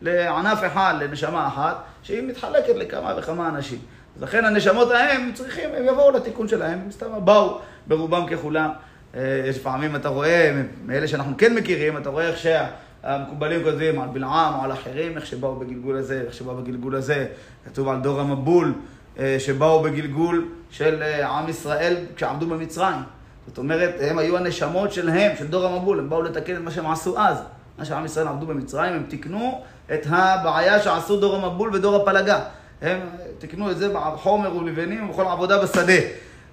[0.01, 3.79] לענף אחד, לנשמה אחת, שהיא מתחלקת לכמה וכמה אנשים.
[4.15, 8.69] אז לכן הנשמות ההם צריכים, הם יבואו לתיקון שלהם, הם סתם באו ברובם ככולם.
[9.15, 14.09] אה, יש פעמים, אתה רואה, מאלה שאנחנו כן מכירים, אתה רואה איך שהמקובלים כותבים על
[14.13, 17.25] בלעם או על אחרים, איך שבאו בגלגול הזה, איך שבאו בגלגול הזה.
[17.65, 18.73] כתוב על דור המבול,
[19.19, 22.99] אה, שבאו בגלגול של אה, עם ישראל כשעמדו במצרים.
[23.47, 26.91] זאת אומרת, הם היו הנשמות שלהם, של דור המבול, הם באו לתקן את מה שהם
[26.91, 27.37] עשו אז.
[27.77, 32.39] מה שעם ישראל עמדו במצרים, הם תיקנו את הבעיה שעשו דור המבול ודור הפלגה.
[32.81, 32.99] הם
[33.39, 35.93] תיקנו את זה בחומר ולבנים ובכל עבודה בשדה.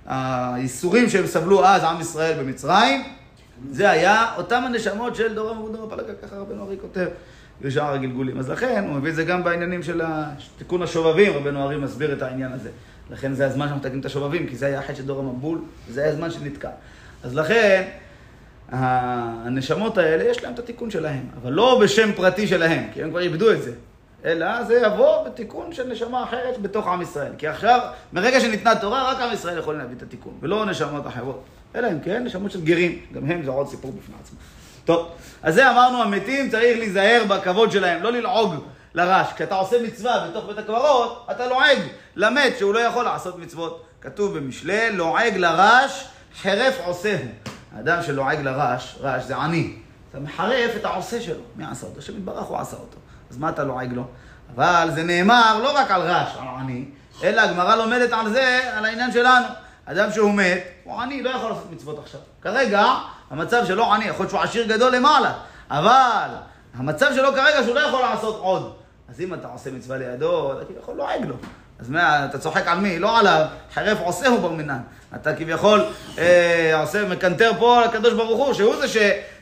[0.07, 3.05] הייסורים שהם סבלו אז, עם ישראל במצרים,
[3.71, 7.07] זה היה אותם הנשמות של דור המבול ודור הפלגה, ככה רבנו ארי כותב
[7.63, 8.39] בשאר הגלגולים.
[8.39, 10.03] אז לכן, הוא מביא את זה גם בעניינים של
[10.59, 12.71] תיקון השובבים, רבנו ארי מסביר את העניין הזה.
[13.11, 16.03] לכן זה הזמן שאנחנו מתקנים את השובבים, כי זה היה החטא של דור המבול, וזה
[16.03, 16.71] היה הזמן שנתקע.
[17.23, 17.89] אז לכן,
[18.69, 23.21] הנשמות האלה, יש להם את התיקון שלהם, אבל לא בשם פרטי שלהם, כי הם כבר
[23.21, 23.73] איבדו את זה.
[24.25, 27.33] אלא זה יבוא בתיקון של נשמה אחרת בתוך עם ישראל.
[27.39, 27.81] כי עכשיו,
[28.13, 31.45] מרגע שניתנה תורה, רק עם ישראל יכולים להביא את התיקון, ולא נשמות אחרות.
[31.75, 34.39] אלא אם כן, נשמות של גרים, גם הם זה עוד סיפור בפני עצמם.
[34.85, 35.09] טוב,
[35.43, 38.55] אז זה אמרנו, המתים צריך להיזהר בכבוד שלהם, לא ללעוג
[38.95, 39.33] לרש.
[39.33, 41.79] כשאתה עושה מצווה בתוך בית הקברות, אתה לועג
[42.17, 43.85] למת שהוא לא יכול לעשות מצוות.
[44.01, 46.05] כתוב במשלי, לועג לרש,
[46.43, 47.19] חרף עושהו.
[47.77, 49.77] האדם שלועג לרש, רש זה עני.
[50.11, 51.43] אתה מחרף את העושה שלו.
[51.57, 51.99] מי עשה אותו?
[51.99, 52.97] השם יתברך הוא עשה אותו.
[53.31, 54.05] אז מה אתה לועג לו?
[54.55, 56.85] אבל זה נאמר לא רק על רש, על עני,
[57.23, 59.47] אלא הגמרא לומדת על זה, על העניין שלנו.
[59.87, 62.21] אדם שהוא מת, הוא עני, לא יכול לעשות מצוות עכשיו.
[62.43, 62.85] כרגע,
[63.31, 65.33] המצב שלו עני, יכול להיות שהוא עשיר גדול למעלה,
[65.71, 66.29] אבל
[66.75, 68.75] המצב שלו כרגע שהוא לא יכול לעשות עוד.
[69.09, 71.35] אז אם אתה עושה מצווה לידו, אתה כביכול לועג לו.
[71.79, 72.99] אז מה, אתה צוחק על מי?
[72.99, 74.81] לא עליו, חרף עושהו בר מינן.
[75.15, 75.85] אתה כביכול
[76.19, 78.97] אה, עושה, מקנטר פה על הקדוש ברוך הוא, שהוא זה ש,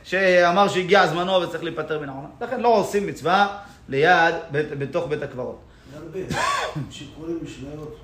[0.05, 2.29] שאמר שהגיע זמנו וצריך להיפטר מן העולם.
[2.41, 5.59] לכן לא עושים מצווה ליד, בית, בתוך בית הקברות.
[5.97, 6.19] הרבה,
[6.91, 7.97] שקוראים משניות,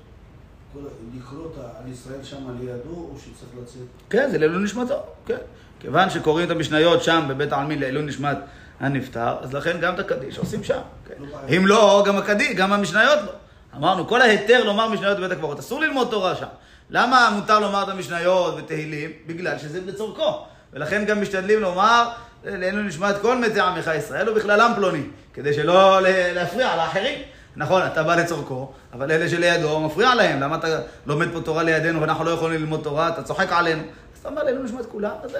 [1.17, 3.81] לקרוא על ישראל שם לידו, או שצריך לצאת?
[4.09, 5.37] כן, זה לעילוי נשמתו, כן.
[5.79, 8.37] כיוון שקוראים את המשניות שם בבית העלמין לעילוי נשמת
[8.79, 10.79] הנפטר, אז לכן גם את הקדיש עושים שם.
[11.07, 11.13] כן.
[11.19, 11.37] לא.
[11.57, 13.31] אם לא, גם הקדיש, גם המשניות לא.
[13.75, 16.45] אמרנו, כל ההיתר לומר משניות בבית הקברות, אסור ללמוד תורה שם.
[16.89, 19.11] למה מותר לומר את המשניות ותהילים?
[19.27, 20.45] בגלל שזה לצורכו.
[20.73, 22.09] ולכן גם משתדלים לומר
[22.45, 25.03] לעילוי נשמת כל מתי עמך ישראל ובכללם פלוני,
[25.33, 26.01] כדי שלא
[26.33, 27.19] להפריע לאחרים.
[27.55, 30.39] נכון, אתה בא לצורכו, אבל אלה שלידו מפריע להם.
[30.39, 30.67] למה אתה
[31.05, 33.09] לומד פה תורה לידינו ואנחנו לא יכולים ללמוד תורה?
[33.09, 33.81] אתה צוחק עלינו.
[33.81, 35.37] אז אתה אומר לעילוי נשמת כולם, אז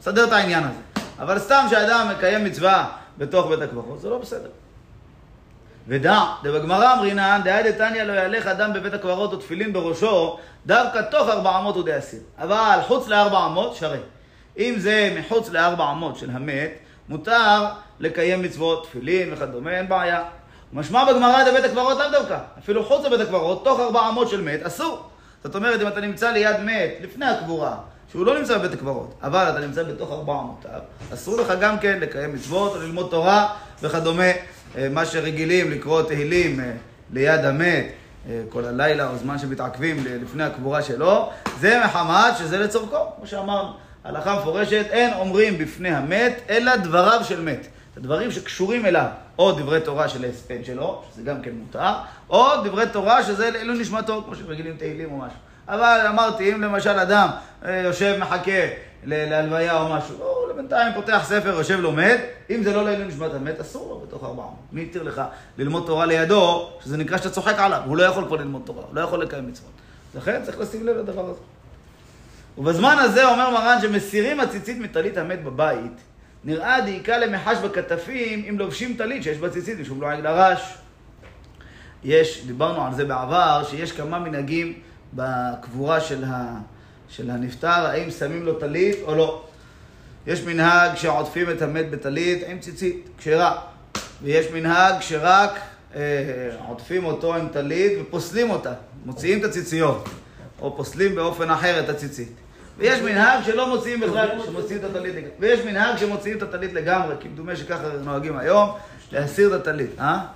[0.00, 1.04] מסדר את העניין הזה.
[1.18, 2.88] אבל סתם שאדם מקיים מצווה
[3.18, 4.48] בתוך בית הקברות, זה לא בסדר.
[5.88, 11.58] ודע, דבגמרא אמרינן, דאי דתניא לא יהלך אדם בבית הקברות ותפילין בראשו, דווקא תוך ארבע
[11.58, 12.20] אמות הוא דאסיר.
[12.38, 13.98] אבל חוץ לארבע אמות, שרי.
[14.58, 16.70] אם זה מחוץ לארבע אמות של המת,
[17.08, 17.66] מותר
[18.00, 20.22] לקיים מצוות, תפילין וכדומה, אין בעיה.
[20.72, 22.38] משמע בגמרא דבית הקברות לאו דווקא.
[22.58, 25.02] אפילו חוץ לבית הקברות, תוך ארבע אמות של מת, אסור.
[25.44, 27.76] זאת אומרת, אם אתה נמצא ליד מת, לפני הקבורה,
[28.12, 30.80] שהוא לא נמצא בבית הקברות, אבל אתה נמצא בתוך ארבע אמותיו,
[31.14, 34.30] אסור לך גם כן לקיים מצוות או ללמוד תורה וכדומה,
[34.90, 36.72] מה שרגילים לקרוא תהילים אה,
[37.12, 37.86] ליד המת
[38.28, 43.72] אה, כל הלילה או זמן שמתעכבים לפני הקבורה שלו, זה מחמת שזה לצורכו, כמו שאמרנו.
[44.04, 47.66] הלכה מפורשת, אין אומרים בפני המת, אלא דבריו של מת.
[47.96, 49.06] הדברים שקשורים אליו,
[49.38, 51.92] או דברי תורה של ההספד שלו, שזה גם כן מותר,
[52.30, 55.38] או דברי תורה שזה לעילוי נשמתו, כמו שרגילים תהילים או משהו.
[55.68, 57.28] אבל אמרתי, אם למשל אדם
[57.64, 58.66] אה, יושב מחכה
[59.04, 62.18] להלוויה או משהו, הוא בינתיים פותח ספר, יושב לומד,
[62.50, 64.46] אם זה לא לעילוי נשמת המת, אסור לו בתוך ארבעה.
[64.72, 65.22] מי התיר לך
[65.58, 68.94] ללמוד תורה לידו, שזה נקרא שאתה צוחק עליו, הוא לא יכול כבר ללמוד תורה, הוא
[68.94, 69.70] לא יכול לקיים מצוות.
[70.14, 71.40] לכן צריך לשים לב לדבר הזה.
[72.58, 75.92] ובזמן הזה אומר מרן שמסירים הציצית מטלית המת בבית,
[76.44, 80.74] נראה דייקה למחש בכתפים אם לובשים טלית שיש בה ציצית משום לועג לרש.
[82.04, 84.72] יש, דיברנו על זה בעבר, שיש כמה מנהגים
[85.14, 86.58] בקבורה של, ה,
[87.08, 89.44] של הנפטר, האם שמים לו טלית או לא.
[90.28, 93.60] יש מנהג שעוטפים את המת בטלית עם ציצית, כשרה.
[94.22, 95.58] ויש מנהג שרק
[95.94, 96.00] אה,
[96.68, 98.72] עוטפים אותו עם טלית ופוסלים אותה,
[99.04, 100.08] מוציאים את הציציות,
[100.60, 102.32] או פוסלים באופן אחר את הציצית.
[102.78, 105.30] ויש מנהג שלא מוציאים בכלל, שמוציאים את הטלית לגמרי.
[105.38, 108.70] ויש מנהג שמוציאים את הטלית לגמרי, כי מדומה שככה נוהגים היום,
[109.12, 109.90] להסיר את הטלית.
[109.98, 110.26] אה?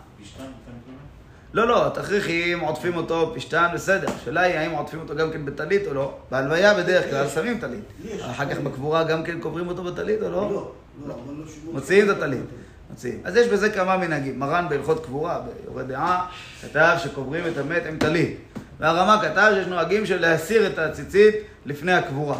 [1.52, 4.06] לא, לא, תכריכים, עוטפים אותו פשטן, בסדר.
[4.20, 6.14] השאלה היא האם עוטפים אותו גם כן בטלית או לא.
[6.30, 7.84] בהלוויה בדרך כלל שמים טלית.
[8.30, 10.50] אחר כך בקבורה גם כן קוברים אותו בטלית או לא?
[10.50, 10.72] לא,
[11.06, 11.74] לא, לא שימוש.
[11.74, 12.40] מוציאים את הטלית.
[12.90, 13.20] מוציאים.
[13.24, 14.38] אז יש בזה כמה מנהגים.
[14.38, 16.26] מרן בהלכות קבורה, ביורה דעה,
[16.62, 18.36] כתב שקוברים את המת עם טלית.
[18.78, 21.34] והרמה כתב שיש נוהגים של להסיר את הציצית
[21.66, 22.38] לפני הקבורה.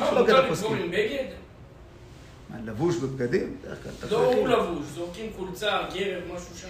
[0.00, 0.76] לא מותר לקבור פוסקים.
[0.76, 1.24] עם בגד?
[2.50, 3.56] מה, לבוש בבגדים?
[4.10, 4.24] לא.
[4.24, 6.68] הוא לבוש, זורקים חולצה, גרב, משהו שם.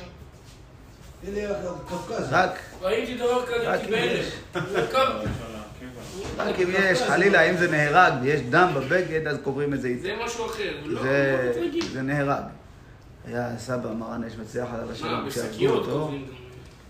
[2.31, 2.51] רק,
[2.83, 3.81] ראיתי דבר כזה רק.
[3.91, 4.33] יש.
[6.63, 10.03] אם יש, חלילה, אם זה נהרג ויש דם בבגד, אז קוברים את זה איתו.
[10.03, 10.73] זה משהו אחר.
[10.85, 11.87] לא, זה, לא.
[11.93, 12.43] זה נהרג.
[13.27, 16.33] היה סבא מרן אש מצליח עליו השלום, כשהרגו אותו, קובעים גם.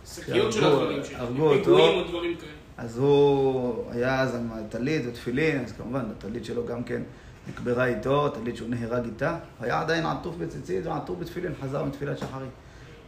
[0.07, 1.19] שקיות של שהרגו- הדברים שלו.
[1.19, 1.65] הרגו אותו.
[1.65, 2.51] פיגועים או דברים כאלה.
[2.79, 7.03] אז הוא היה אז עם הטלית ותפילין, אז כמובן הטלית שלו גם כן
[7.49, 9.37] נקברה איתו, הטלית שהוא נהרג איתה.
[9.61, 12.51] היה עדיין עטוף בציצית ועטוף בתפילין, חזר מתפילת שחרית.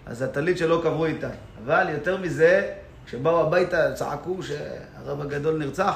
[0.07, 1.29] אז הטלית שלו קברו איתה.
[1.65, 2.73] אבל יותר מזה,
[3.07, 5.95] כשבאו הביתה צעקו שהרב הגדול נרצח,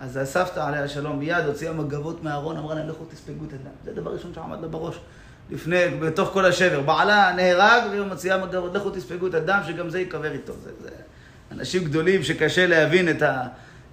[0.00, 3.70] אז הסבתא עליה השלום מיד הוציאה מגבות מהארון, אמרה להם לכו תספגו את הדם.
[3.84, 5.00] זה הדבר הראשון שעמד לה בראש.
[5.50, 6.80] לפני, בתוך כל השבר.
[6.80, 10.52] בעלה נהרג והיא מוציאה מגבות, לכו תספגו את הדם, שגם זה ייקבר איתו.
[10.52, 10.88] זה, זה
[11.52, 13.42] אנשים גדולים שקשה להבין את, ה,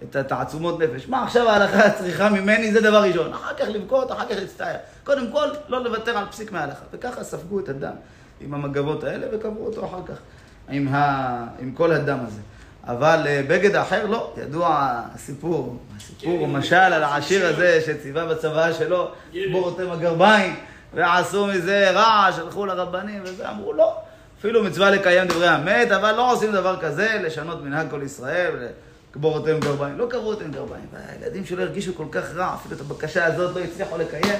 [0.03, 1.07] את התעצומות נפש.
[1.07, 2.71] מה עכשיו ההלכה צריכה ממני?
[2.71, 3.33] זה דבר ראשון.
[3.33, 4.75] אחר כך לבכות, אחר כך להצטער.
[5.03, 6.83] קודם כל, לא לוותר על פסיק מההלכה.
[6.91, 7.95] וככה ספגו את הדם
[8.41, 10.17] עם המגבות האלה וקברו אותו אחר כך
[10.69, 12.41] עם, ה, עם כל הדם הזה.
[12.87, 18.73] אבל אה, בגד האחר לא, ידוע הסיפור, הסיפור הוא משל על העשיר הזה שציווה בצוואה
[18.73, 19.11] שלו,
[19.51, 20.55] בור אותם הגרביים,
[20.93, 23.95] ועשו מזה רעש, הלכו לרבנים וזה, אמרו לא,
[24.39, 28.51] אפילו מצווה לקיים דברי המת, אבל לא עושים דבר כזה, לשנות מנהג כל ישראל,
[29.09, 29.97] לקבור אותם גרביים.
[29.97, 33.61] לא קברו אותם גרביים, והילדים שלו הרגישו כל כך רע, אפילו את הבקשה הזאת לא
[33.61, 34.39] הצליחו לקיים.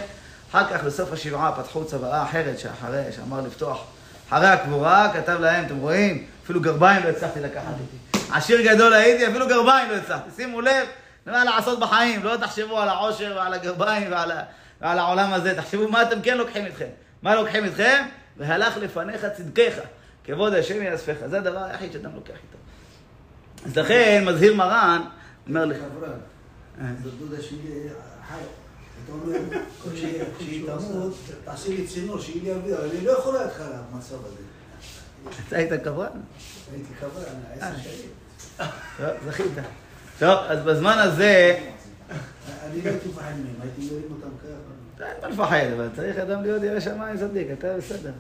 [0.49, 3.86] אחר כך, בסוף השבעה, פתחו צוואה אחרת, שאחרי, שאמר לפתוח.
[4.29, 6.25] אחרי הקבורה, כתב להם, אתם רואים?
[6.43, 8.25] אפילו גרביים לא הצלחתי לקחת איתי.
[8.33, 10.29] עשיר גדול הייתי, אפילו גרביים לא הצלחתי.
[10.36, 10.88] שימו לב,
[11.25, 14.31] מה לעשות בחיים, לא תחשבו על העושר ועל הגרביים ועל.
[14.81, 16.88] ועל העולם הזה, תחשבו מה אתם כן לוקחים איתכם.
[17.21, 18.05] מה לוקחים איתכם?
[18.38, 19.73] והלך לפניך צדקך,
[20.23, 21.15] כבוד השם יאספך.
[21.29, 22.57] זה הדבר היחיד שאדם לוקח איתו.
[23.65, 25.01] אז לכן, מזהיר מרן,
[25.47, 25.77] אומר לך,
[26.81, 26.86] אה.
[27.03, 27.89] זאת דודה שלי
[28.29, 28.36] חי.
[29.08, 29.38] אתה אומר,
[29.93, 31.13] כשהיא- תמות,
[31.46, 33.62] תעשי לי צינור, שהיא לי אבל אני לא יכולה איתך
[33.93, 34.36] למצב הזה.
[35.48, 36.08] אתה היית קברן?
[36.74, 37.36] הייתי קברן.
[37.60, 38.10] עשר שנים.
[38.98, 39.46] טוב, זכית.
[40.20, 41.60] טוב, אז בזמן הזה,
[42.65, 45.06] אני לא הייתי מפחד מהם, הייתי מרים אותם ככה.
[45.06, 48.12] אין מה לפחד, אבל צריך אדם להיות ירא שמיים צדיק, אתה בסדר.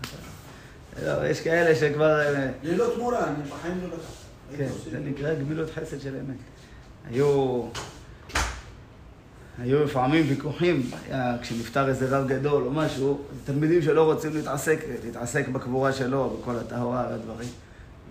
[1.03, 2.19] לא, יש כאלה שכבר...
[2.63, 4.57] ללא תמורה, אני בחיים לא לקחתי.
[4.57, 6.37] כן, זה נקרא גמילות חסד של אמת.
[7.09, 7.63] היו...
[9.63, 15.47] היו לפעמים ויכוחים, היה, כשנפטר איזה רב גדול או משהו, תלמידים שלא רוצים להתעסק, להתעסק
[15.47, 17.49] בקבורה שלו, בכל הטהורה והדברים.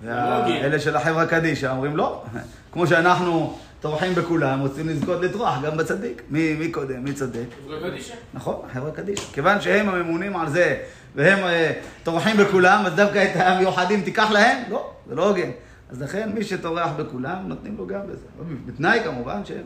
[0.02, 2.24] ואלה של החברה קדישא אומרים לא,
[2.72, 6.22] כמו שאנחנו טורחים בכולם, רוצים לזכות לטרוח גם בצדיק.
[6.30, 7.04] מי, מי קודם?
[7.04, 7.44] מי צודק?
[7.64, 8.14] חברה קדישא.
[8.34, 9.22] נכון, החברה קדישא.
[9.32, 10.76] כיוון שהם הממונים על זה,
[11.14, 14.58] והם אה, טורחים בכולם, אז דווקא את המיוחדים תיקח להם?
[14.70, 15.50] לא, זה לא הוגן.
[15.90, 18.26] אז לכן מי שטורח בכולם, נותנים לו גם בזה.
[18.66, 19.64] בתנאי כמובן שהם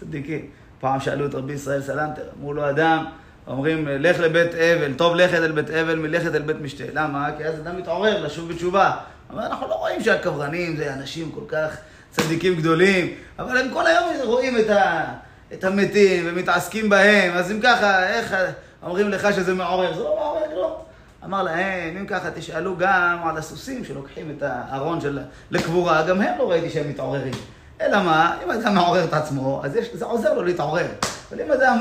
[0.00, 0.46] צדיקים.
[0.80, 3.04] פעם שאלו את רבי ישראל סלנטר, אמרו לו אדם,
[3.46, 6.84] אומרים, לך לבית אבל, טוב לכת אל בית אבל מלכת אל בית משתה.
[6.92, 7.28] למה?
[7.38, 8.96] כי אז אדם מתעורר לשוב בתשובה.
[9.30, 11.76] אבל אנחנו לא רואים שהקברנים זה אנשים כל כך
[12.10, 15.04] צדיקים גדולים, אבל הם כל היום רואים את, ה,
[15.52, 18.34] את המתים ומתעסקים בהם, אז אם ככה, איך
[18.82, 19.94] אומרים לך שזה מעורר?
[19.94, 20.80] זה לא מעורר, לא.
[21.24, 25.18] אמר להם, אם ככה תשאלו גם על הסוסים שלוקחים את הארון של
[25.50, 27.32] לקבורה, גם הם לא ראיתי שהם מתעוררים.
[27.80, 30.86] אלא מה, אם אדם מעורר את עצמו, אז יש, זה עוזר לו להתעורר.
[31.30, 31.78] אבל אם אדם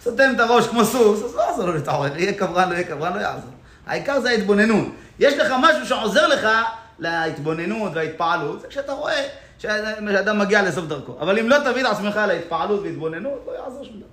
[0.00, 2.18] סותם את הראש כמו סוס, אז לא יעזור לו להתעורר.
[2.18, 3.50] יהיה קברן, לא יהיה קברן, לא יעזור.
[3.86, 4.88] העיקר זה ההתבוננות.
[5.18, 6.48] יש לך משהו שעוזר לך
[6.98, 9.26] להתבוננות וההתפעלות, זה כשאתה רואה
[9.58, 11.16] שאדם מגיע לסוף דרכו.
[11.20, 14.06] אבל אם לא תביא את עצמך להתפעלות והתבוננות, לא יעזור שום דבר.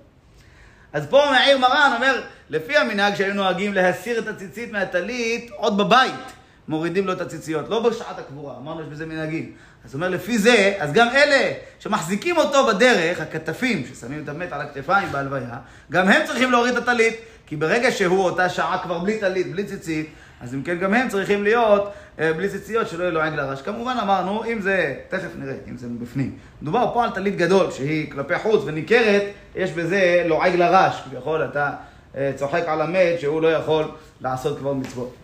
[0.92, 6.32] אז פה מעיר מרן אומר, לפי המנהג שהיו נוהגים להסיר את הציצית מהטלית עוד בבית,
[6.68, 9.52] מורידים לו את הציציות, לא בשעת הקבורה, אמרנו יש בזה מנהגים.
[9.84, 14.60] אז אומר, לפי זה, אז גם אלה שמחזיקים אותו בדרך, הכתפים ששמים את המת על
[14.60, 15.56] הכתפיים בהלוויה,
[15.92, 17.14] גם הם צריכים להוריד את הטלית,
[17.46, 21.08] כי ברגע שהוא אותה שעה כבר בלי טלית, בלי ציצית, אז אם כן גם הם
[21.08, 23.62] צריכים להיות אה, בלי ציציות, שלא יהיה לו עגל הרש.
[23.62, 26.36] כמובן אמרנו, אם זה, תכף נראה, אם זה בפנים.
[26.62, 29.22] מדובר פה על טלית גדול, שהיא כלפי חוץ וניכרת,
[29.54, 31.70] יש בזה לועג לרש, כביכול אתה
[32.16, 33.84] אה, צוחק על המת שהוא לא יכול
[34.20, 35.14] לעשות כבר מצוות.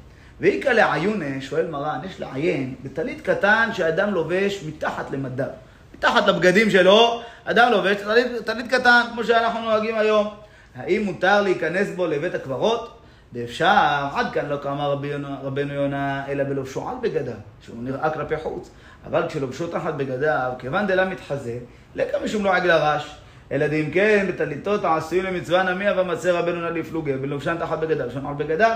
[0.41, 5.47] ואיכא לעיונה, שואל מרן, יש לעיין בטלית קטן שאדם לובש מתחת למדיו.
[5.95, 10.29] מתחת לבגדים שלו, אדם לובש טלית, טלית קטן, כמו שאנחנו נוהגים היום.
[10.75, 12.95] האם מותר להיכנס בו לבית הקברות?
[13.33, 18.11] ואפשר, עד כאן לא כאמר רבי יונה, רבנו יונה, אלא בלובשו על בגדיו, שהוא נראה
[18.11, 18.71] כלפי חוץ.
[19.07, 21.59] אבל כשלובשו תחת בגדיו, כיוון דלה מתחזה,
[21.95, 23.17] לקה משום לא עגל הרש.
[23.53, 28.27] אלא דאם כן, בטליתות העשויים למצווה נמיע ומצא רבנו נא לפלוגה, ולובשן תחת בגדיו, שם
[28.27, 28.75] על בגדיו.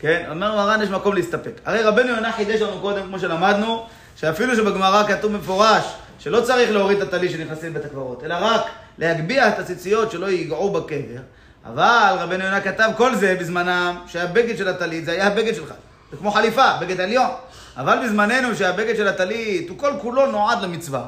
[0.00, 1.60] כן, אומר מרן יש מקום להסתפק.
[1.64, 3.86] הרי רבנו יונה חידש לנו קודם, כמו שלמדנו,
[4.16, 5.84] שאפילו שבגמרא כתוב מפורש
[6.18, 8.60] שלא צריך להוריד את הטלית שנכנסים לבית הקברות, אלא רק
[8.98, 11.20] להגביה את הציציות שלא ייגעו בקבר.
[11.66, 15.72] אבל רבנו יונה כתב כל זה בזמנם שהבגד של הטלית זה היה הבגד שלך.
[16.10, 17.30] זה כמו חליפה, בגד עליון.
[17.76, 21.04] אבל בזמננו שהבגד של הטלית הוא כל כולו נועד למצווה.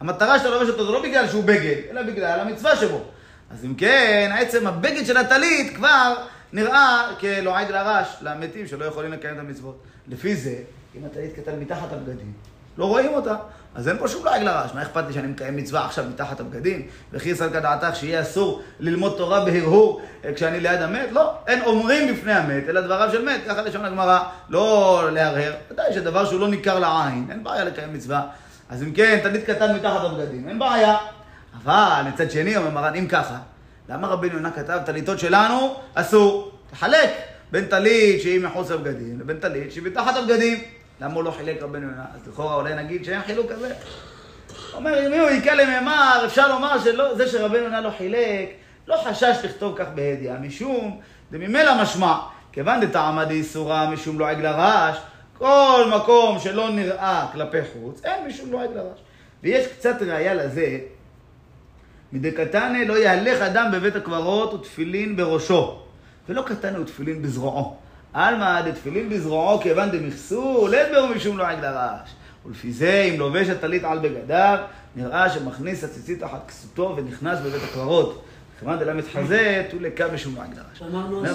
[0.00, 3.00] המטרה שאתה לובש אותו זה לא בגלל שהוא בגד, אלא בגלל המצווה שבו.
[3.52, 6.14] אז אם כן, עצם הבגד של הטלית כבר
[6.52, 9.82] נראה כלועג לרש, למתים שלא יכולים לקיים את המצוות.
[10.08, 10.54] לפי זה,
[10.94, 12.32] אם הטלית קטן מתחת הבגדים,
[12.78, 13.36] לא רואים אותה.
[13.74, 14.70] אז אין פה שום לעג לרש.
[14.74, 16.86] מה אכפת לי שאני מקיים מצווה עכשיו מתחת הבגדים?
[17.12, 21.08] וכי יסל כדעתך שיהיה אסור ללמוד תורה בהרהור אה, כשאני ליד המת?
[21.12, 23.40] לא, אין אומרים בפני המת, אלא דבריו של מת.
[23.46, 25.52] ככה לשון הגמרא, לא להרהר.
[25.70, 28.22] ודאי שדבר שהוא לא ניכר לעין, אין בעיה לקיים מצווה.
[28.68, 30.96] אז אם כן, תלמיד קטן מתחת הבגדים, אין בעיה.
[31.64, 33.38] אבל מצד שני, אומר מרן, אם ככה,
[33.92, 36.52] למה רבינו יונה כתב, טליתות שלנו אסור?
[36.70, 37.10] תחלק
[37.50, 40.58] בין טלית שהיא מחוץ לבגדים לבין טלית שהיא מתחת הבגדים.
[41.00, 42.04] למה הוא לא חילק רבנו יונה?
[42.14, 43.74] אז לכאורה אולי נגיד שאין חילוק כזה.
[44.74, 48.48] אומר, אם הוא היכה למימר, אפשר לומר שזה שרבנו יונה לא חילק,
[48.86, 51.00] לא חשש לכתוב כך בהדיעה, משום,
[51.32, 52.14] דממילא משמע,
[52.52, 54.96] כיוון דטעמא דאיסורא משום לועג לרש,
[55.38, 58.98] כל מקום שלא נראה כלפי חוץ, אין משום לועג לרש.
[59.42, 60.78] ויש קצת ראייה לזה,
[62.12, 65.78] מדקתנא לא יהלך אדם בבית הקברות ותפילין בראשו,
[66.28, 67.76] ולא קטנא ותפילין בזרועו.
[68.12, 72.10] עלמא דתפילין בזרועו כיוון דמכסו, לדבר משום לועג לרש.
[72.46, 74.58] ולפי זה, אם לובש הטלית על בגדיו,
[74.96, 78.24] נראה שמכניס הציצית תחת כסותו ונכנס בבית הקברות.
[78.58, 80.82] כיוון דלה מתחזה, תו לקה משום לועג לרש.
[80.82, 81.30] אמרנו אומר,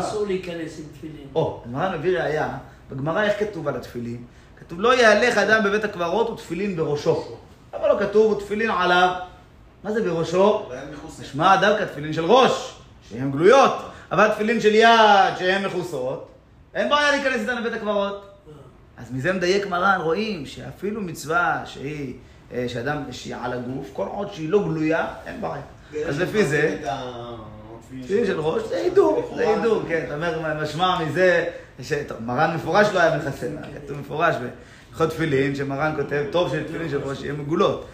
[0.00, 0.26] אסור.
[0.26, 1.26] להיכנס עם תפילין.
[1.34, 2.58] או, מרן מביא ראייה,
[2.90, 4.24] בגמרא איך כתוב על התפילין?
[4.60, 7.36] כתוב לא יהלך אדם בבית הקברות ותפילין בראשו.
[7.78, 9.14] למה לא כתוב ותפילין עליו?
[9.84, 10.68] מה זה בראשו?
[11.20, 12.74] משמע דווקא תפילין של ראש,
[13.10, 13.72] שהן גלויות,
[14.12, 16.28] אבל תפילין של יד, שהן מכוסות,
[16.74, 18.26] אין בעיה להיכנס איתן לבית הקברות.
[18.98, 22.14] אז מזה מדייק מרן, רואים שאפילו מצווה שהיא,
[22.52, 25.62] אה, שאדם, שהיא על הגוף, כל עוד שהיא לא גלויה, אין בעיה.
[26.08, 26.78] אז לפי זה,
[28.02, 31.44] תפילין של ראש, זה הידור, זה הידור, כן, אתה אומר, משמע מזה,
[32.20, 33.46] מרן מפורש לא היה מכסה,
[33.84, 34.34] כתוב מפורש
[34.98, 37.88] בהלכות תפילין, שמרן כותב, טוב שתפילין של ראש יהיה מגולות.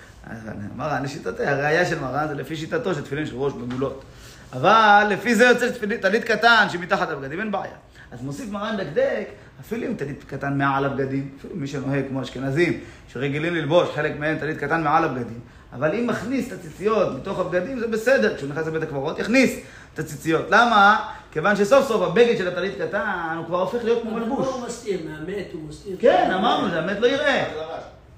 [0.77, 4.05] מרן לשיטתו, הראייה של מרן זה לפי שיטתו שתפילין של ראש מגולות.
[4.53, 7.73] אבל לפי זה יוצא שתפילין, טלית קטן שמתחת הבגדים, אין בעיה.
[8.13, 9.29] אז מוסיף מרן דקדק,
[9.61, 14.39] אפילו אם טלית קטן מעל הבגדים, אפילו מי שנוהג כמו אשכנזים, שרגילים ללבוש חלק מהם
[14.39, 15.41] טלית קטן מעל הבגדים,
[15.73, 19.59] אבל אם מכניס את הציציות מתוך הבגדים זה בסדר, כשהוא נכנס לבית הקברות יכניס
[19.95, 20.47] את הציציות.
[20.51, 21.11] למה?
[21.33, 24.47] כיוון שסוף סוף הבגד של הטלית קטן הוא כבר הופך להיות כמו מלבוש.
[24.47, 25.01] הוא מסתיר?
[25.05, 25.97] מהמת הוא מסתיר?
[26.01, 27.45] כן, אמרנו, זה המת לא יראה.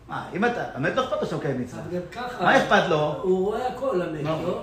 [0.09, 1.83] מה, אם אתה, המת לא אכפת לו שאתה מקיים מצווה.
[1.83, 2.45] אבל גם ככה...
[2.45, 3.19] מה אכפת לו?
[3.23, 4.43] הוא רואה הכל, המת, לא.
[4.43, 4.63] לא?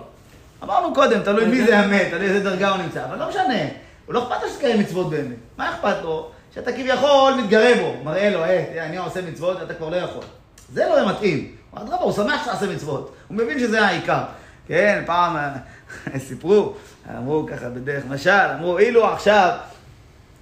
[0.63, 3.63] אמרנו קודם, תלוי מי זה המת, תלוי איזה דרגה הוא נמצא, אבל לא משנה.
[4.05, 5.35] הוא לא אכפת לו שתקיים מצוות באמת.
[5.57, 6.31] מה אכפת לו?
[6.55, 10.23] שאתה כביכול מתגרה בו, מראה לו, תראה, אני עושה מצוות ואתה כבר לא יכול.
[10.73, 11.60] זה לא מתאים.
[11.75, 13.13] אדרבה, הוא שמח שתעשה מצוות.
[13.27, 14.23] הוא מבין שזה העיקר.
[14.67, 15.49] כן, פעם אה,
[16.27, 16.73] סיפרו,
[17.17, 19.49] אמרו ככה בדרך משל, אמרו, אילו עכשיו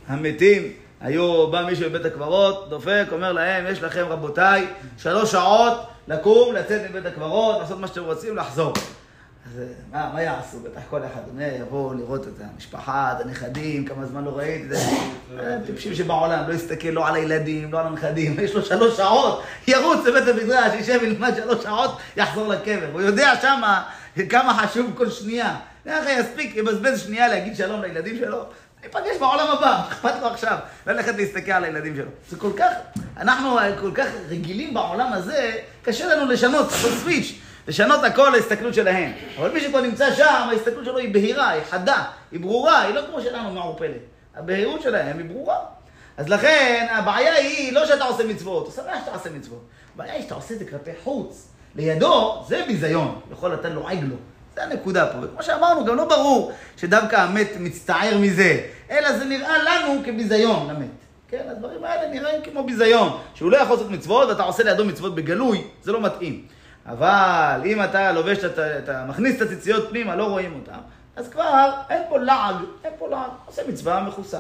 [0.08, 0.64] המתים,
[1.02, 4.68] היו, בא מישהו לבית הקברות, דופק, אומר להם, יש לכם רבותיי,
[4.98, 8.74] שלוש שעות לקום, לצאת מבית הקברות, לעשות מה שאתם רוצים, לחזור.
[9.50, 10.60] אז מה, מה יעשו?
[10.60, 14.76] בטח כל אחד אומר, יבואו לראות את המשפחה, את הנכדים, כמה זמן לא ראיתי, זה
[15.40, 19.44] אה, טיפשים שבעולם, לא יסתכל לא על הילדים, לא על הנכדים, יש לו שלוש שעות,
[19.68, 22.88] ירוץ לבית המדרש, יישב ילמד שלוש שעות, יחזור לקבר.
[22.94, 23.84] הוא יודע שמה
[24.30, 25.56] כמה חשוב כל שנייה.
[25.86, 28.44] ככה יספיק, יבזבז שנייה להגיד שלום לילדים שלו,
[28.84, 32.10] ניפגש בעולם הבא, אכפת לו עכשיו ללכת להסתכל על הילדים שלו.
[32.30, 32.72] זה כל כך,
[33.18, 35.52] אנחנו כל כך רגילים בעולם הזה,
[35.84, 39.12] קשה לנו לשנות, סוויץ', לשנות הכל להסתכלות שלהם.
[39.40, 43.02] אבל מי שכבר נמצא שם, ההסתכלות שלו היא בהירה, היא חדה, היא ברורה, היא לא
[43.10, 44.02] כמו שלנו מעורפלת.
[44.36, 45.58] הבהירות שלהם היא ברורה.
[46.18, 49.62] אז לכן, הבעיה היא לא שאתה עושה מצוות, אתה שמח שאתה עושה מצוות.
[49.96, 51.48] הבעיה היא שאתה עושה את זה כלפי חוץ.
[51.76, 54.16] לידו, זה ביזיון, יכול אתה לועג לו.
[54.56, 55.18] זה הנקודה פה.
[55.22, 60.88] וכמו שאמרנו, גם לא ברור שדווקא המת מצטער מזה, אלא זה נראה לנו כביזיון למת.
[61.28, 65.16] כן, הדברים האלה נראים כמו ביזיון, שהוא לא יכול לעשות מצוות ואתה עושה לידו מצוות
[65.16, 66.46] בגלוי, זה לא מתאים.
[66.90, 70.80] אבל אם אתה לובש, אתה, אתה מכניס את הציציות פנימה, לא רואים אותם,
[71.16, 74.40] אז כבר אין פה לעג, אין פה לעג, עושה מצווה מכוסה.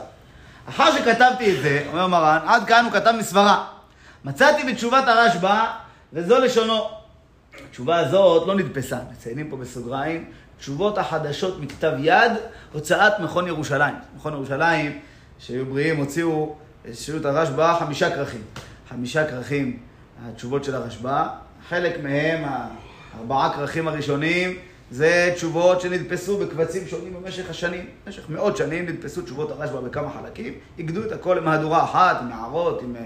[0.69, 3.67] אחר שכתבתי את זה, אומר מרן, עד כאן הוא כתב מסברה.
[4.25, 5.65] מצאתי בתשובת הרשב"א,
[6.13, 6.89] וזו לשונו.
[7.69, 12.31] התשובה הזאת לא נדפסה, מציינים פה בסוגריים, תשובות החדשות מכתב יד,
[12.73, 13.95] הוצאת מכון ירושלים.
[14.15, 14.99] מכון ירושלים,
[15.39, 16.55] שהיו בריאים, הוציאו,
[16.91, 18.41] השאירו את הרשב"א חמישה כרכים.
[18.89, 19.79] חמישה כרכים,
[20.25, 21.27] התשובות של הרשב"א.
[21.69, 22.43] חלק מהם,
[23.13, 24.57] הארבעה כרכים הראשונים,
[24.91, 27.85] זה תשובות שנדפסו בקבצים שונים במשך השנים.
[28.05, 32.81] במשך מאות שנים נדפסו תשובות הרשב"א בכמה חלקים, איגדו את הכל למהדורה אחת, עם הערות,
[32.81, 33.01] עם, אה,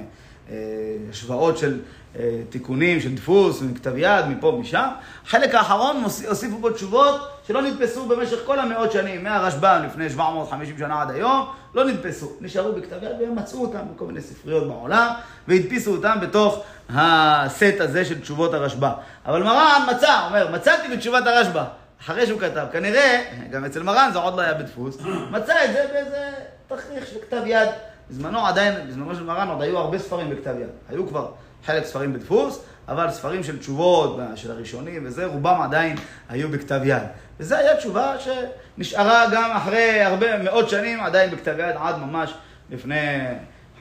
[1.10, 1.80] השוואות של
[2.20, 4.88] אה, תיקונים, של דפוס, מכתב יד, מפה ומשם.
[5.26, 11.02] החלק האחרון הוסיפו בו תשובות שלא נתפסו במשך כל המאות שנים, מהרשב"ם לפני 750 שנה
[11.02, 12.32] עד היום, לא נתפסו.
[12.42, 15.08] נשארו בכתב יד והם מצאו אותם בכל מיני ספריות בעולם,
[15.48, 18.92] והדפיסו אותם בתוך הסט הזה של תשובות הרשב"א.
[19.26, 21.64] אבל מרן מצא, אומר, מצאתי בתשובת הרשב"א.
[22.02, 23.22] אחרי שהוא כתב, כנראה,
[23.52, 24.98] גם אצל מרן זה עוד לא היה בדפוס,
[25.32, 26.30] מצא את זה באיזה
[26.68, 27.70] תכריך של כתב יד.
[28.10, 30.70] בזמנו עדיין, בזמנו של מרן עוד היו הרבה ספרים בכתב יד.
[30.90, 31.32] היו כבר
[31.66, 35.96] חלק ספרים בדפוס, אבל ספרים של תשובות, של הראשונים וזה, רובם עדיין
[36.30, 37.04] היו בכתב יד.
[37.40, 42.34] וזו הייתה תשובה שנשארה גם אחרי הרבה מאות שנים עדיין בכתב יד, עד ממש
[42.72, 43.18] לפני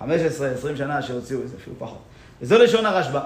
[0.01, 0.05] 15-20
[0.77, 2.03] שנה שהוציאו את זה, אפילו פחות.
[2.41, 3.21] וזו לשון הרשב"א.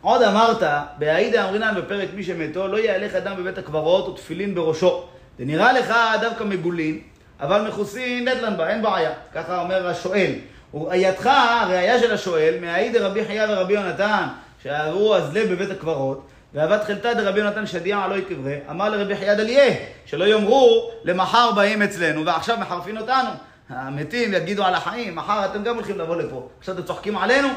[0.00, 0.62] עוד אמרת,
[0.98, 5.04] בהעידה אמרינן בפרק מי שמתו, לא יהלך אדם בבית הקברות ותפילין בראשו.
[5.38, 7.00] זה נראה לך דווקא מגולין,
[7.40, 9.10] אבל מכוסין נטלן בה, אין בעיה.
[9.34, 10.32] ככה אומר השואל.
[10.74, 11.26] ראייתך,
[11.60, 14.24] הראייה של השואל, מהעידה רבי חייא ורבי יונתן,
[14.62, 19.74] שעברו אזלה בבית הקברות, ואהבת חלתה דרבי יונתן שדיע לא יקברה, אמר לרבי חייא דליה,
[20.04, 23.30] שלא יאמרו למחר באים אצלנו ועכשיו מחרפין אותנו.
[23.68, 27.48] המתים יגידו על החיים, מחר אתם גם הולכים לבוא לפה, עכשיו אתם צוחקים עלינו?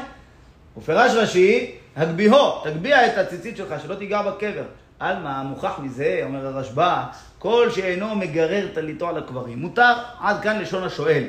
[0.76, 4.64] ופרש רש"י, הגביהו, תגביה את הציצית שלך, שלא תיגע בקבר.
[5.00, 7.02] עלמא, מוכח מזה, אומר הרשב"א,
[7.38, 9.58] כל שאינו מגרר טליתו על הקברים.
[9.58, 11.24] מותר, עד כאן לשון השואל.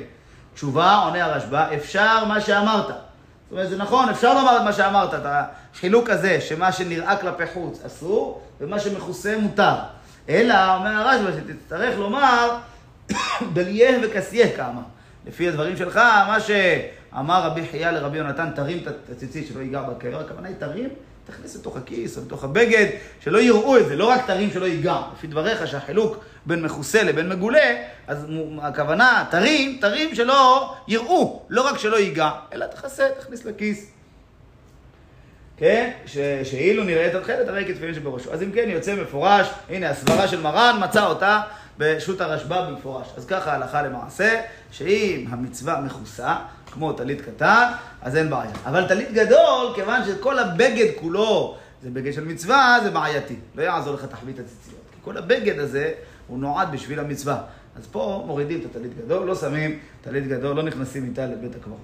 [0.53, 2.88] תשובה, עונה הרשב"א, אפשר מה שאמרת.
[2.88, 2.95] זאת
[3.51, 7.86] אומרת, זה נכון, אפשר לומר את מה שאמרת, את החילוק הזה, שמה שנראה כלפי חוץ
[7.86, 9.74] אסור, ומה שמכוסה מותר.
[10.30, 12.57] אלא, אומר הרשב"א, שתצטרך לומר,
[13.53, 14.82] דליה וכסיה כאמר.
[15.28, 15.95] לפי הדברים שלך,
[16.28, 20.89] מה שאמר רבי חייא לרבי יונתן, תרים את הציצית שלא ייגע בקרע, הכוונה היא תרים,
[21.28, 22.86] תכניס לתוך הכיס או לתוך הבגד,
[23.19, 25.01] שלא יראו את זה, לא רק תרים שלא ייגע.
[25.17, 27.75] לפי דבריך שהחילוק בין מכוסה לבין מגולה,
[28.07, 28.25] אז
[28.61, 33.91] הכוונה, תרים, תרים שלא יראו, לא רק שלא ייגע, אלא תכסה, תכניס לכיס.
[35.57, 35.91] כן?
[36.05, 38.34] ש- שאילו נראית התכלת, הרי כתפילין שבראשו.
[38.34, 41.41] אז אם כן, יוצא מפורש, הנה הסברה של מרן, מצא אותה
[41.78, 43.07] בשו"ת הרשב"א במפורש.
[43.17, 46.36] אז ככה הלכה למעשה, שאם המצווה מכוסה,
[46.78, 47.71] כמו טלית קטן,
[48.01, 48.51] אז אין בעיה.
[48.65, 53.36] אבל טלית גדול, כיוון שכל הבגד כולו זה בגד של מצווה, זה בעייתי.
[53.55, 54.82] לא יעזור לך תחבית הציציות.
[54.91, 55.91] כי כל הבגד הזה,
[56.28, 57.38] הוא נועד בשביל המצווה.
[57.78, 61.80] אז פה מורידים את הטלית גדול, לא שמים טלית גדול, לא נכנסים איתה לבית הקברות.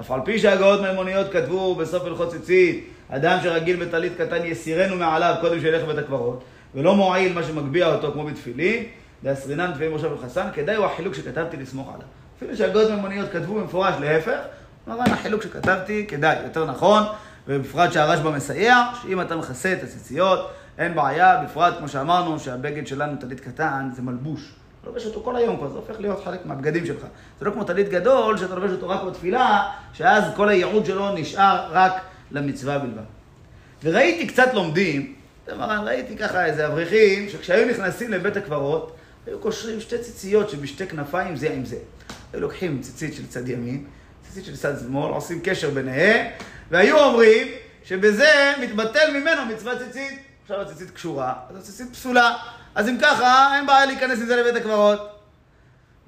[0.00, 5.34] אף על פי שהגאות מימוניות כתבו בסוף הלכות ציצית, אדם שרגיל בטלית קטן יסירנו מעליו
[5.40, 6.44] קודם שילך לבית הקברות,
[6.74, 8.84] ולא מועיל מה שמגביה אותו כמו בתפילין,
[9.24, 12.17] דאסרינן תפילין ראשו וחסן, כדאי הוא החילוק שכתבתי לסמוך עליו.
[12.38, 14.38] אפילו שהגאות מימוניות כתבו במפורש להפך,
[14.86, 17.02] מרן החילוק שכתבתי כדאי, יותר נכון,
[17.46, 23.16] ובפרט שהרשב"א מסייע, שאם אתה מכסה את הציציות, אין בעיה, בפרט כמו שאמרנו, שהבגד שלנו
[23.20, 24.52] טלית קטן זה מלבוש.
[24.80, 27.06] אתה לובש אותו כל היום כבר, זה הופך להיות חלק מהבגדים שלך.
[27.38, 31.68] זה לא כמו טלית גדול, שאתה לובש אותו רק בתפילה, שאז כל הייעוד שלו נשאר
[31.70, 31.92] רק
[32.30, 33.02] למצווה בלבד.
[33.82, 35.14] וראיתי קצת לומדים,
[35.58, 41.50] ראיתי ככה איזה אברכים, שכשהיו נכנסים לבית הקברות, היו קושרים שתי ציציות שבשתי כנפיים זה
[41.50, 41.76] עם זה.
[42.32, 43.84] היו לוקחים ציצית של צד ימין,
[44.22, 46.26] ציצית של צד שמאל, עושים קשר ביניהם,
[46.70, 47.48] והיו אומרים
[47.84, 50.18] שבזה מתבטל ממנו מצוות ציצית.
[50.42, 52.36] עכשיו הציצית קשורה, אז הציצית פסולה.
[52.74, 55.18] אז אם ככה, אין בעיה להיכנס עם זה לבית הקברות.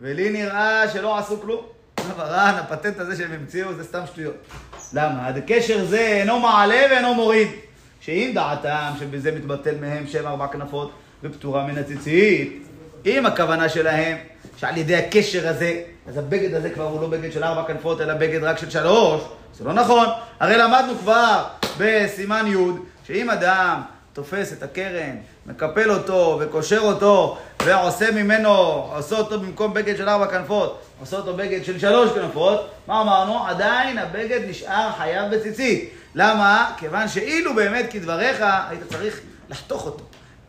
[0.01, 1.67] ולי נראה שלא עשו כלום.
[2.09, 4.37] מרן, הפטנט הזה שהם המציאו זה סתם שטויות.
[4.93, 5.29] למה?
[5.29, 7.49] הקשר זה אינו מעלה ואינו מוריד.
[8.01, 10.93] שאם דעתם שבזה מתבטל מהם שם ארבע כנפות
[11.23, 12.67] ופטורה מן הציצית,
[13.07, 14.17] אם הכוונה שלהם
[14.61, 18.15] שעל ידי הקשר הזה, אז הבגד הזה כבר הוא לא בגד של ארבע כנפות, אלא
[18.15, 19.23] בגד רק של שלוש,
[19.55, 20.07] זה לא נכון.
[20.41, 21.45] הרי למדנו כבר
[21.79, 22.57] בסימן י'
[23.07, 23.81] שאם אדם
[24.13, 28.51] תופס את הקרן, מקפל אותו וקושר אותו ועושה ממנו,
[28.97, 33.47] עושה אותו במקום בגד של ארבע כנפות, עושה אותו בגד של שלוש כנפות, מה אמרנו?
[33.47, 35.91] עדיין הבגד נשאר חייב בציצית.
[36.15, 36.73] למה?
[36.77, 40.05] כיוון שאילו באמת כדבריך, היית צריך לחתוך אותו,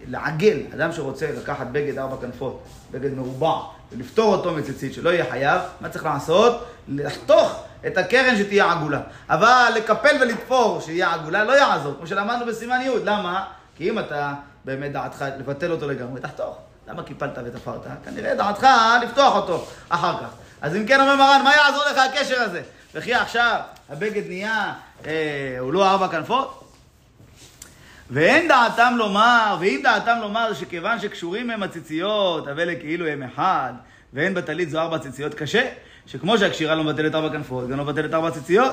[0.07, 0.57] לעגל.
[0.75, 3.59] אדם שרוצה לקחת בגד ארבע כנפות, בגד מרובע,
[3.91, 6.65] ולפטור אותו מציצית, שלא יהיה חייב, מה צריך לעשות?
[6.87, 9.01] לחתוך את הקרן שתהיה עגולה.
[9.29, 13.45] אבל לקפל ולתפור שיהיה עגולה לא יעזור, כמו שלמדנו בסימן י', למה?
[13.75, 14.33] כי אם אתה
[14.65, 16.57] באמת דעתך לבטל אותו לגמרי, תחתוך.
[16.87, 17.81] למה קיפלת ותפרת?
[18.05, 18.67] כנראה דעתך
[19.03, 20.29] לפתוח אותו אחר כך.
[20.61, 22.61] אז אם כן אומר מרן, מה יעזור לך הקשר הזה?
[22.93, 24.73] וכי עכשיו הבגד נהיה,
[25.05, 26.60] אה, הוא לא ארבע כנפות?
[28.11, 33.73] ואין דעתם לומר, ואם דעתם לומר שכיוון שקשורים הם הציציות, אבל כאילו הם אחד,
[34.13, 35.69] ואין בטלית זו ארבע ציציות, קשה,
[36.05, 38.71] שכמו שהקשירה לא מבטלת ארבע כנפות, גם לא מבטלת ארבע ציציות.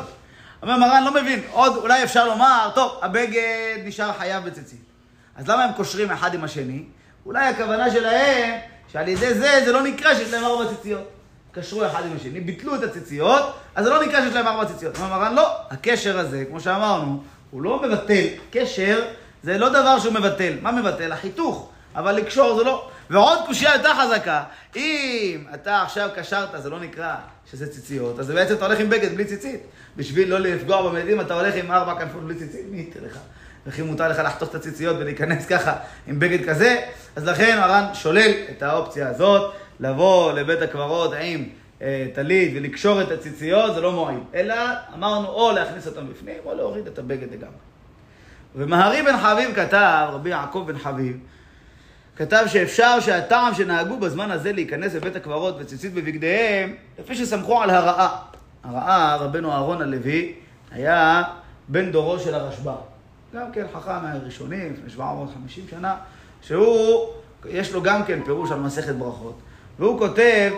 [0.63, 4.81] אומר מרן, לא מבין, עוד אולי אפשר לומר, טוב, הבגד נשאר חייב בציצית.
[5.37, 6.85] אז למה הם קושרים אחד עם השני?
[7.27, 8.59] אולי הכוונה שלהם,
[8.93, 11.09] שעל ידי זה, זה לא נקרא שיש להם ארבע ציציות.
[11.53, 13.43] קשרו אחד עם השני, ביטלו את הציציות,
[13.75, 14.97] אז זה לא נקרא שיש להם ארבע ציציות.
[14.97, 18.25] אומר מרן, לא, הקשר הזה, כמו שאמרנו, הוא לא מבטל.
[18.51, 19.03] קשר
[19.43, 20.53] זה לא דבר שהוא מבטל.
[20.63, 21.13] מה מבטל?
[21.13, 21.71] החיתוך.
[21.95, 22.89] אבל לקשור זה לא.
[23.11, 24.43] ועוד קושייה יותר חזקה,
[24.77, 27.15] אם אתה עכשיו קשרת, זה לא נקרא
[27.51, 29.61] שזה ציציות, אז בעצם אתה הולך עם בגד בלי ציצית.
[29.97, 33.19] בשביל לא לפגוע במדים, אתה הולך עם ארבע כנפות בלי ציצית, מי ייתן לך?
[33.67, 35.77] וכי מותר לך לחתוך את הציציות ולהיכנס ככה
[36.07, 36.81] עם בגד כזה?
[37.17, 41.45] אז לכן מרן שולל את האופציה הזאת, לבוא לבית הקברות עם
[41.83, 44.21] אה, טלית ולקשור את הציציות, זה לא מועיל.
[44.35, 44.55] אלא
[44.95, 47.59] אמרנו או להכניס אותם בפנים, או להוריד את הבגד לגמרי.
[48.57, 51.19] ומהרי בן חביב כתב, רבי יעקב בן חביב,
[52.17, 58.19] כתב שאפשר שהטעם שנהגו בזמן הזה להיכנס לבית הקברות בציצית בבגדיהם, לפי שסמכו על הרעה.
[58.65, 60.33] הרעה, רבנו אהרון הלוי,
[60.73, 61.23] היה
[61.69, 62.75] בן דורו של הרשב"א.
[63.35, 65.97] גם כן חכם מהראשונים, לפני 750 שנה,
[66.43, 67.09] שהוא,
[67.49, 69.39] יש לו גם כן פירוש על מסכת ברכות.
[69.79, 70.53] והוא כותב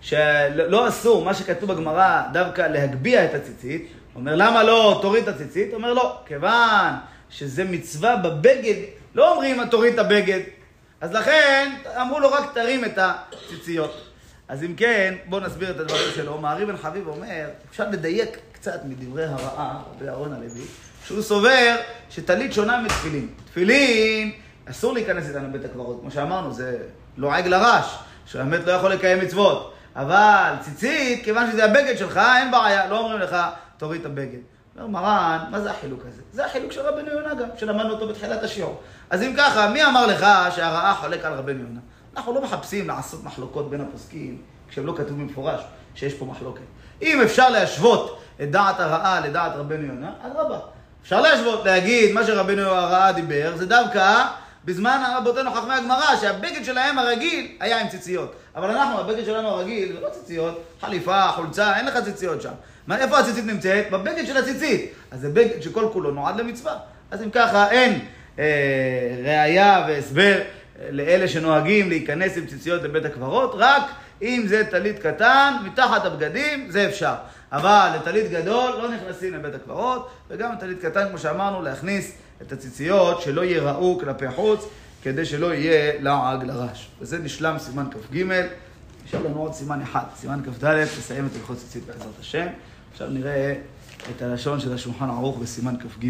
[0.00, 3.92] שלא אסור, מה שכתוב בגמרא, דווקא להגביה את הציצית.
[4.14, 5.74] אומר, למה לא תוריד את הציצית?
[5.74, 6.94] אומר, לא, כיוון
[7.30, 8.74] שזה מצווה בבגד,
[9.14, 10.40] לא אומרים, תוריד את הבגד.
[11.00, 14.08] אז לכן, אמרו לו, רק תרים את הציציות.
[14.48, 16.38] אז אם כן, בואו נסביר את הדברים שלו.
[16.38, 20.64] מעריב בן חביב אומר, אפשר לדייק קצת מדברי הרעה, רבי אהרון הלוי,
[21.06, 21.76] שהוא סובר
[22.10, 23.28] שטלית שונה מתפילין.
[23.44, 24.32] תפילין,
[24.70, 25.98] אסור להיכנס איתנו לבית הקברות.
[26.00, 26.78] כמו שאמרנו, זה
[27.16, 29.74] לועג לרש, שהאמת לא יכול לקיים מצוות.
[29.96, 33.36] אבל ציצית, כיוון שזה הבגד שלך, אין בעיה, לא אומרים לך,
[33.82, 34.38] תוריד את הבגד.
[34.76, 36.22] אומר מרן, מה זה החילוק הזה?
[36.32, 38.80] זה החילוק של רבנו יונה גם, שלמדנו אותו בתחילת השיעור.
[39.10, 41.80] אז אם ככה, מי אמר לך שהרעה חולק על רבנו יונה?
[42.16, 45.60] אנחנו לא מחפשים לעשות מחלוקות בין הפוסקים, כשהם לא כתובים במפורש
[45.94, 46.62] שיש פה מחלוקת.
[47.02, 50.58] אם אפשר להשוות את דעת הרעה לדעת רבנו יונה, אדרבה.
[51.02, 54.24] אפשר להשוות, להגיד, מה שרבנו הרעה דיבר, זה דווקא
[54.64, 58.34] בזמן רבותינו חכמי הגמרא, שהבגד שלהם הרגיל היה עם ציציות.
[58.56, 62.52] אבל אנחנו, הבגד שלנו הרגיל, זה לא ציציות, חליפה, חולצה, אין לך ציציות שם.
[62.86, 63.90] מה, איפה הציצית נמצאת?
[63.90, 64.92] בבגד של הציצית.
[65.10, 66.78] אז זה בגד שכל כולו נועד למצווה.
[67.10, 68.00] אז אם ככה, אין
[68.38, 68.44] אה,
[69.24, 73.82] ראייה והסבר אה, לאלה שנוהגים להיכנס עם ציציות לבית הקברות, רק
[74.22, 77.14] אם זה טלית קטן, מתחת הבגדים, זה אפשר.
[77.52, 82.12] אבל לטלית גדול לא נכנסים לבית הקברות, וגם לטלית קטן, כמו שאמרנו, להכניס
[82.42, 84.68] את הציציות שלא ייראו כלפי חוץ,
[85.02, 86.90] כדי שלא יהיה לעג לרש.
[87.00, 88.24] וזה נשלם סימן כ"ג.
[89.04, 92.46] נשאר לנו עוד סימן אחד, סימן כ"ד, נסיים את הלכות ציצית בעזרת השם.
[92.92, 93.54] עכשיו נראה
[94.10, 96.06] את הלשון של השולחן ערוך בסימן כ"ג.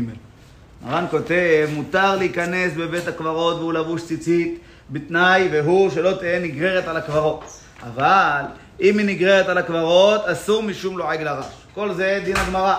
[0.85, 4.59] מרן כותב, מותר להיכנס בבית הקברות והוא לבוש ציצית,
[4.91, 7.45] בתנאי והוא שלא תהא נגררת על הקברות.
[7.83, 8.43] אבל
[8.81, 11.47] אם היא נגררת על הקברות, אסור משום לועג לרש.
[11.75, 12.77] כל זה דין הגמרא.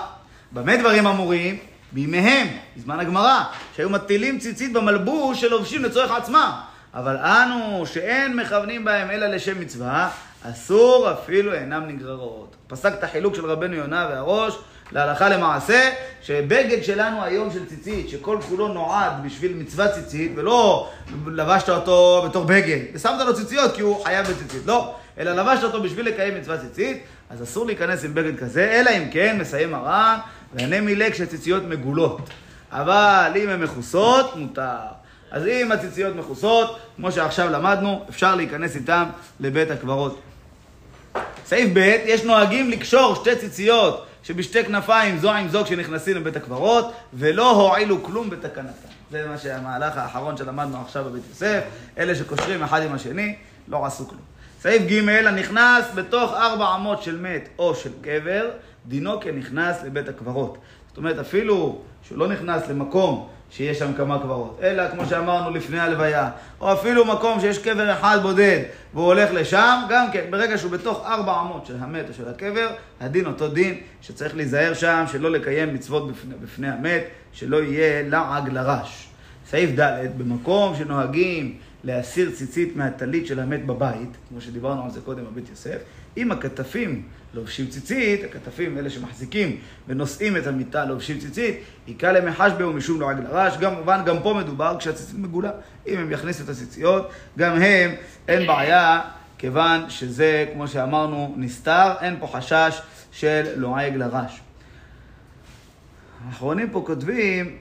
[0.51, 1.58] במה דברים אמורים?
[1.91, 2.47] בימיהם,
[2.78, 3.43] בזמן הגמרא,
[3.76, 6.51] שהיו מטילים ציצית במלבוש שלובשים לצורך עצמם.
[6.93, 10.10] אבל אנו, שאין מכוונים בהם אלא לשם מצווה,
[10.52, 12.56] אסור אפילו אינם נגררות.
[12.68, 14.58] פסק את החילוק של רבנו יונה והראש
[14.91, 15.89] להלכה למעשה,
[16.22, 20.89] שבגד שלנו היום של ציצית, שכל כולו נועד בשביל מצווה ציצית, ולא
[21.28, 25.84] לבשת אותו בתור בגד, ושמת לו ציציות כי הוא חייב בציצית, לא, אלא לבשת אותו
[25.84, 30.18] בשביל לקיים מצווה ציצית, אז אסור להיכנס עם בגד כזה, אלא אם כן, מסיים מרן,
[30.54, 32.30] וענה מילה כשהציציות מגולות.
[32.72, 34.78] אבל אם הן מכוסות, מותר.
[35.32, 39.04] אז אם הציציות מכוסות, כמו שעכשיו למדנו, אפשר להיכנס איתן
[39.39, 40.20] לבית הקברות.
[41.46, 46.94] סעיף ב', יש נוהגים לקשור שתי ציציות שבשתי כנפיים זו עם זו כשנכנסים לבית הקברות,
[47.14, 48.88] ולא הועילו כלום בתקנתם.
[49.12, 51.62] זה מה שהמהלך האחרון שלמדנו עכשיו בבית יוסף,
[51.98, 53.36] אלה שקושרים אחד עם השני,
[53.68, 54.22] לא עשו כלום.
[54.62, 58.50] סעיף ג', הנכנס בתוך ארבע אמות של מת או של קבר,
[58.86, 60.58] דינו כנכנס לבית הקברות.
[60.88, 65.80] זאת אומרת, אפילו שהוא לא נכנס למקום שיש שם כמה קברות, אלא כמו שאמרנו לפני
[65.80, 66.30] הלוויה,
[66.62, 68.60] או אפילו מקום שיש קבר אחד בודד
[68.93, 72.70] והוא הולך לשם, גם כן, ברגע שהוא בתוך ארבע אמות של המת או של הקבר,
[73.01, 78.49] הדין אותו דין שצריך להיזהר שם, שלא לקיים מצוות בפני, בפני המת, שלא יהיה לעג
[78.49, 79.08] לרש.
[79.49, 85.26] סעיף ד', במקום שנוהגים להסיר ציצית מהטלית של המת בבית, כמו שדיברנו על זה קודם
[85.26, 85.78] בבית יוסף,
[86.18, 87.03] אם הכתפים
[87.34, 89.57] לובשים ציצית, הכתפים אלה שמחזיקים
[89.88, 94.76] ונושאים את המיטה לובשים ציצית, היכה למחש בהו משום לעג לרש, כמובן גם פה מדובר
[94.80, 95.51] כשהציצית מגולה,
[95.88, 97.91] אם הם יכניסו את הציציות, גם הם,
[98.28, 99.01] אין בעיה,
[99.38, 104.41] כיוון שזה, כמו שאמרנו, נסתר, אין פה חשש של לועג לרש.
[106.28, 107.57] האחרונים פה כותבים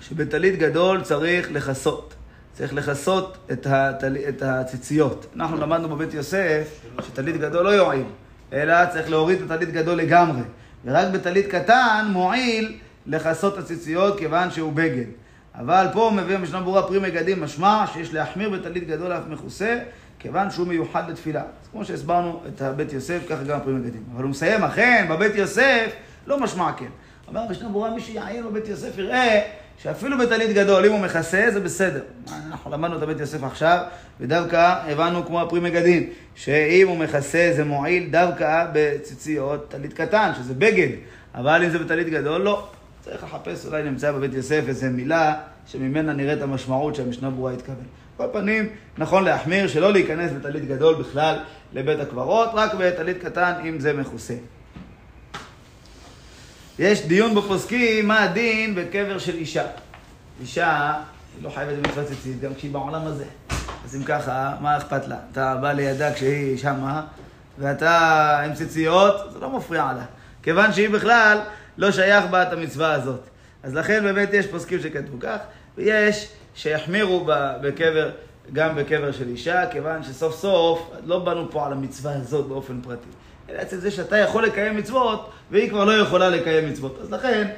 [0.00, 2.14] שבטלית גדול צריך לכסות.
[2.54, 4.16] צריך לכסות את, התל...
[4.28, 5.26] את הציציות.
[5.36, 8.04] אנחנו למדנו בבית יוסף שטלית גדול לא יועיל,
[8.52, 10.42] אלא צריך להוריד את הטלית גדול לגמרי.
[10.84, 15.04] ורק בטלית קטן מועיל לכסות הציציות כיוון שהוא בגד.
[15.54, 19.78] אבל פה מביא המשנה ברורה פרי מגדים משמע שיש להחמיר בטלית גדול אף מכוסה,
[20.18, 21.40] כיוון שהוא מיוחד לתפילה.
[21.40, 24.02] אז כמו שהסברנו את הבית יוסף, ככה גם הפרי מגדים.
[24.14, 25.92] אבל הוא מסיים, אכן, בבית יוסף,
[26.26, 26.88] לא משמע כן.
[27.28, 29.40] אומר המשנה ברורה, מי שיעיין בבית יוסף יראה
[29.82, 32.00] שאפילו בטלית גדול, אם הוא מכסה, זה בסדר.
[32.50, 33.78] אנחנו למדנו את הבית יוסף עכשיו,
[34.20, 40.54] ודווקא הבנו כמו הפרי מגדים, שאם הוא מכסה זה מועיל דווקא בציציות טלית קטן, שזה
[40.54, 40.88] בגד,
[41.34, 42.68] אבל אם זה בטלית גדול, לא.
[43.00, 45.34] צריך לחפש, אולי נמצא בבית יוסף איזו מילה
[45.66, 47.84] שממנה נראה את המשמעות שהמשנה ברורה התכוון.
[48.16, 48.68] כל פנים,
[48.98, 51.36] נכון להחמיר שלא להיכנס בטלית גדול בכלל
[51.72, 54.34] לבית הקברות, רק בטלית קטן אם זה מכוסה.
[56.78, 59.64] יש דיון בפוסקים מה הדין בקבר של אישה.
[60.40, 60.94] אישה,
[61.36, 63.24] היא לא חייבת במצוות ציצית, גם כשהיא בעולם הזה.
[63.84, 65.16] אז אם ככה, מה אכפת לה?
[65.32, 67.02] אתה בא לידה כשהיא שמה,
[67.58, 70.04] ואתה עם ציציות, זה לא מפריע לה.
[70.42, 71.38] כיוון שהיא בכלל
[71.78, 73.20] לא שייך בה את המצווה הזאת.
[73.62, 75.38] אז לכן באמת יש פוסקים שכתבו כך,
[75.76, 77.26] ויש שיחמירו
[77.62, 78.10] בקבר,
[78.52, 83.08] גם בקבר של אישה, כיוון שסוף סוף לא באנו פה על המצווה הזאת באופן פרטי.
[83.54, 86.98] אלא אצל זה שאתה יכול לקיים מצוות, והיא כבר לא יכולה לקיים מצוות.
[87.02, 87.48] אז לכן,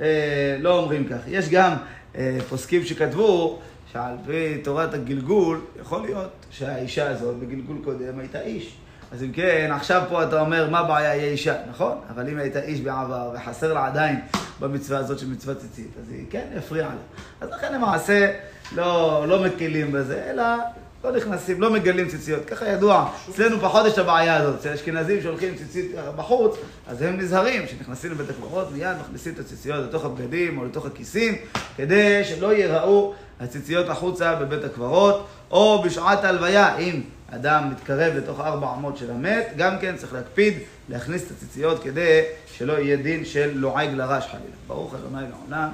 [0.00, 1.18] אה, לא אומרים כך.
[1.26, 1.72] יש גם
[2.16, 3.58] אה, פוסקים שכתבו
[3.92, 8.76] שעל פי תורת הגלגול, יכול להיות שהאישה הזאת בגלגול קודם הייתה איש.
[9.12, 11.98] אז אם כן, עכשיו פה אתה אומר, מה הבעיה, יהיה אישה, נכון?
[12.10, 14.20] אבל אם הייתה איש בעבר וחסר לה עדיין
[14.60, 16.94] במצווה הזאת של מצוות ציצית, אז היא כן הפריעה לה.
[17.40, 18.32] אז לכן למעשה
[18.72, 20.42] לא, לא מקלים בזה, אלא
[21.04, 22.44] לא נכנסים, לא מגלים ציציות.
[22.44, 24.54] ככה ידוע, אצלנו פחות יש הבעיה הזאת.
[24.60, 29.84] אצל אשכנזים שהולכים ציצית בחוץ, אז הם נזהרים, כשנכנסים לבית הקברות, מיד מכניסים את הציציות
[29.88, 31.36] לתוך הבגדים או לתוך הכיסים,
[31.76, 37.00] כדי שלא ייראו הציציות החוצה בבית הקברות, או בשעת ההלוויה, אם
[37.30, 40.54] אדם מתקרב לתוך ארבע אמות של המת, גם כן צריך להקפיד
[40.88, 42.20] להכניס את הציציות כדי
[42.54, 44.56] שלא יהיה דין של לועג לרש חלילה.
[44.66, 45.68] ברוך ה' לעולם,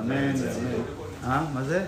[0.00, 0.34] אמן.
[1.26, 1.40] אה?
[1.54, 1.84] מה זה?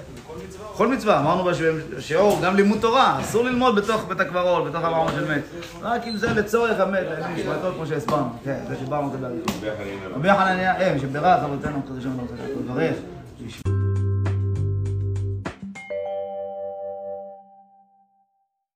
[0.76, 1.50] כל מצווה, אמרנו
[1.96, 5.42] בשיעור, גם לימוד תורה, אסור ללמוד בתוך בית הקברות, בתוך אמות של מת.
[5.82, 8.28] רק אם זה לצורך המת, נשמתו כמו שהסברנו.
[8.44, 9.42] כן, זה שדיברנו על זה בעניין.
[10.14, 12.10] רבי חנניה, אה, שברך אבותינו, שם
[12.76, 13.83] אני.